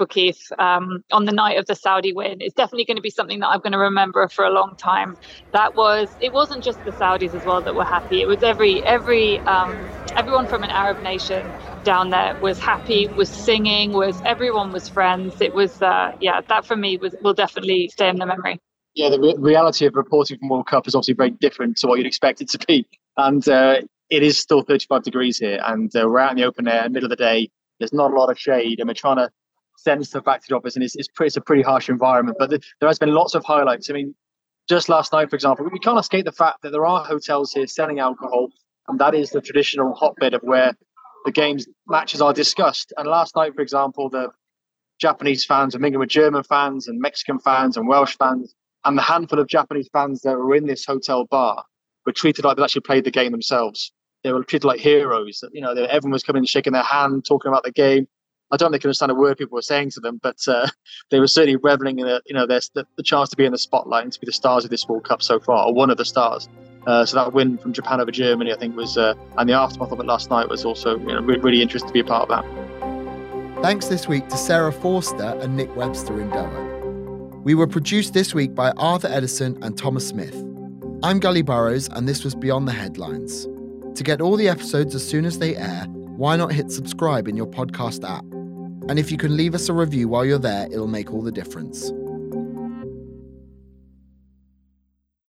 um, 0.57 1.03
on 1.11 1.25
the 1.25 1.33
night 1.33 1.57
of 1.57 1.65
the 1.65 1.75
Saudi 1.75 2.13
win 2.13 2.39
is 2.41 2.53
definitely 2.53 2.85
going 2.85 2.95
to 2.95 3.01
be 3.01 3.09
something 3.09 3.39
that 3.41 3.49
I'm 3.49 3.59
going 3.59 3.73
to 3.73 3.77
remember 3.77 4.27
for 4.29 4.45
a 4.45 4.49
long 4.49 4.75
time. 4.81 5.17
That 5.51 5.75
was 5.75 6.15
it 6.19 6.31
wasn't 6.31 6.63
just 6.63 6.83
the 6.85 6.91
Saudis 6.91 7.33
as 7.33 7.43
well 7.45 7.61
that 7.63 7.75
were 7.75 7.85
happy. 7.85 8.21
It 8.21 8.27
was 8.27 8.41
every 8.41 8.83
every 8.85 9.45
um, 9.45 9.91
everyone 10.17 10.47
from 10.47 10.63
an 10.63 10.71
Arab 10.71 10.99
nation 10.99 11.53
down 11.83 12.09
there 12.09 12.35
was 12.39 12.59
happy, 12.59 13.09
was 13.15 13.29
singing, 13.31 13.91
was 13.91 14.21
everyone 14.25 14.71
was 14.71 14.87
friends. 14.87 15.35
It 15.41 15.53
was 15.53 15.81
uh, 15.81 16.11
yeah, 16.19 16.41
that 16.47 16.65
for 16.65 16.77
me 16.77 16.97
was 16.97 17.15
will 17.21 17.33
definitely 17.33 17.89
stay 17.89 18.07
in 18.07 18.15
the 18.17 18.25
memory. 18.25 18.61
Yeah, 18.95 19.09
the 19.09 19.19
re- 19.19 19.35
reality 19.37 19.85
of 19.85 19.95
reporting 19.95 20.39
from 20.39 20.47
World 20.47 20.67
Cup 20.67 20.87
is 20.87 20.95
obviously 20.95 21.15
very 21.15 21.31
different 21.31 21.77
to 21.77 21.87
what 21.87 21.97
you'd 21.97 22.07
expect 22.07 22.39
it 22.39 22.49
to 22.51 22.59
be. 22.65 22.87
And 23.17 23.47
uh, 23.47 23.81
it 24.09 24.23
is 24.23 24.39
still 24.39 24.61
35 24.61 25.03
degrees 25.03 25.37
here, 25.37 25.59
and 25.65 25.93
uh, 25.95 26.05
we're 26.07 26.19
out 26.19 26.31
in 26.31 26.37
the 26.37 26.43
open 26.43 26.67
air, 26.67 26.89
middle 26.89 27.05
of 27.05 27.09
the 27.09 27.15
day. 27.15 27.49
There's 27.79 27.93
not 27.93 28.11
a 28.11 28.15
lot 28.15 28.29
of 28.29 28.39
shade, 28.39 28.79
and 28.79 28.87
we're 28.87 28.93
trying 28.93 29.17
to 29.17 29.29
send 29.77 30.05
stuff 30.05 30.23
back 30.23 30.41
to 30.41 30.47
the 30.49 30.55
office, 30.55 30.75
and 30.75 30.83
it's, 30.83 30.95
it's, 30.95 31.07
pretty, 31.07 31.27
it's 31.27 31.37
a 31.37 31.41
pretty 31.41 31.63
harsh 31.63 31.89
environment. 31.89 32.37
But 32.39 32.49
the, 32.49 32.61
there 32.79 32.89
has 32.89 32.99
been 32.99 33.13
lots 33.13 33.35
of 33.35 33.43
highlights. 33.43 33.89
I 33.89 33.93
mean, 33.93 34.15
just 34.69 34.89
last 34.89 35.11
night, 35.11 35.29
for 35.29 35.35
example, 35.35 35.67
we 35.71 35.79
can't 35.79 35.99
escape 35.99 36.25
the 36.25 36.31
fact 36.31 36.61
that 36.63 36.71
there 36.71 36.85
are 36.85 37.03
hotels 37.03 37.51
here 37.51 37.67
selling 37.67 37.99
alcohol, 37.99 38.49
and 38.87 38.99
that 38.99 39.15
is 39.15 39.31
the 39.31 39.41
traditional 39.41 39.93
hotbed 39.93 40.33
of 40.33 40.41
where 40.41 40.73
the 41.25 41.31
games 41.31 41.67
matches 41.87 42.21
are 42.21 42.33
discussed. 42.33 42.93
And 42.97 43.07
last 43.07 43.35
night, 43.35 43.55
for 43.55 43.61
example, 43.61 44.09
the 44.09 44.29
Japanese 44.99 45.43
fans 45.43 45.73
were 45.73 45.79
mingling 45.79 45.99
with 45.99 46.09
German 46.09 46.43
fans 46.43 46.87
and 46.87 46.99
Mexican 46.99 47.39
fans 47.39 47.75
and 47.75 47.87
Welsh 47.87 48.15
fans, 48.17 48.53
and 48.85 48.97
the 48.97 49.01
handful 49.01 49.39
of 49.39 49.47
Japanese 49.47 49.89
fans 49.91 50.21
that 50.21 50.37
were 50.37 50.55
in 50.55 50.67
this 50.67 50.85
hotel 50.85 51.25
bar 51.25 51.65
were 52.05 52.11
treated 52.11 52.45
like 52.45 52.57
they 52.57 52.63
actually 52.63 52.81
played 52.81 53.03
the 53.03 53.11
game 53.11 53.31
themselves. 53.31 53.91
They 54.23 54.31
were 54.31 54.43
treated 54.43 54.67
like 54.67 54.79
heroes. 54.79 55.43
You 55.53 55.61
know, 55.61 55.71
everyone 55.71 56.13
was 56.13 56.23
coming 56.23 56.41
and 56.41 56.49
shaking 56.49 56.73
their 56.73 56.83
hand, 56.83 57.25
talking 57.25 57.49
about 57.49 57.63
the 57.63 57.71
game. 57.71 58.07
I 58.51 58.57
don't 58.57 58.71
think 58.71 58.83
they 58.83 58.87
understand 58.87 59.11
a 59.11 59.15
word 59.15 59.37
people 59.37 59.55
were 59.55 59.61
saying 59.61 59.91
to 59.91 59.99
them, 59.99 60.19
but 60.21 60.37
uh, 60.47 60.67
they 61.11 61.19
were 61.19 61.27
certainly 61.27 61.57
reveling 61.57 61.99
in 61.99 62.05
the, 62.05 62.21
you 62.25 62.33
know, 62.33 62.45
the, 62.45 62.85
the 62.95 63.03
chance 63.03 63.29
to 63.29 63.35
be 63.35 63.45
in 63.45 63.51
the 63.51 63.57
spotlight 63.57 64.03
and 64.03 64.13
to 64.13 64.19
be 64.19 64.25
the 64.25 64.31
stars 64.31 64.63
of 64.63 64.69
this 64.69 64.87
World 64.87 65.03
Cup 65.03 65.21
so 65.21 65.39
far, 65.39 65.67
or 65.67 65.73
one 65.73 65.89
of 65.89 65.97
the 65.97 66.05
stars. 66.05 66.47
Uh, 66.85 67.03
so 67.03 67.15
that 67.15 67.33
win 67.33 67.57
from 67.57 67.73
Japan 67.73 67.99
over 67.99 68.11
Germany, 68.11 68.53
I 68.53 68.57
think, 68.57 68.75
was, 68.75 68.97
uh, 68.97 69.15
and 69.37 69.49
the 69.49 69.53
aftermath 69.53 69.91
of 69.91 69.99
it 69.99 70.05
last 70.05 70.29
night 70.29 70.47
was 70.47 70.63
also 70.63 70.99
you 70.99 71.07
know, 71.07 71.21
really, 71.21 71.39
really 71.39 71.61
interesting 71.61 71.87
to 71.87 71.93
be 71.93 71.99
a 71.99 72.03
part 72.03 72.29
of 72.29 72.43
that. 72.43 73.63
Thanks 73.63 73.87
this 73.87 74.07
week 74.07 74.27
to 74.29 74.37
Sarah 74.37 74.71
Forster 74.71 75.35
and 75.41 75.57
Nick 75.57 75.75
Webster 75.75 76.21
in 76.21 76.29
Doha. 76.29 77.41
We 77.41 77.55
were 77.55 77.67
produced 77.67 78.13
this 78.13 78.35
week 78.35 78.53
by 78.53 78.71
Arthur 78.71 79.07
Edison 79.07 79.57
and 79.63 79.75
Thomas 79.75 80.07
Smith. 80.07 80.54
I'm 81.05 81.19
Gully 81.19 81.43
Burrows, 81.43 81.87
and 81.89 82.09
this 82.09 82.23
was 82.23 82.33
Beyond 82.33 82.67
the 82.67 82.71
Headlines. 82.71 83.43
To 83.93 84.03
get 84.03 84.21
all 84.21 84.35
the 84.35 84.49
episodes 84.49 84.95
as 84.95 85.07
soon 85.07 85.25
as 85.25 85.37
they 85.37 85.55
air, 85.55 85.85
why 85.87 86.35
not 86.35 86.51
hit 86.51 86.71
subscribe 86.71 87.27
in 87.27 87.37
your 87.37 87.45
podcast 87.45 88.03
app? 88.09 88.25
And 88.89 88.97
if 88.97 89.11
you 89.11 89.17
can 89.19 89.37
leave 89.37 89.53
us 89.53 89.69
a 89.69 89.73
review 89.73 90.07
while 90.07 90.25
you're 90.25 90.39
there, 90.39 90.65
it'll 90.71 90.87
make 90.87 91.13
all 91.13 91.21
the 91.21 91.31
difference. 91.31 91.91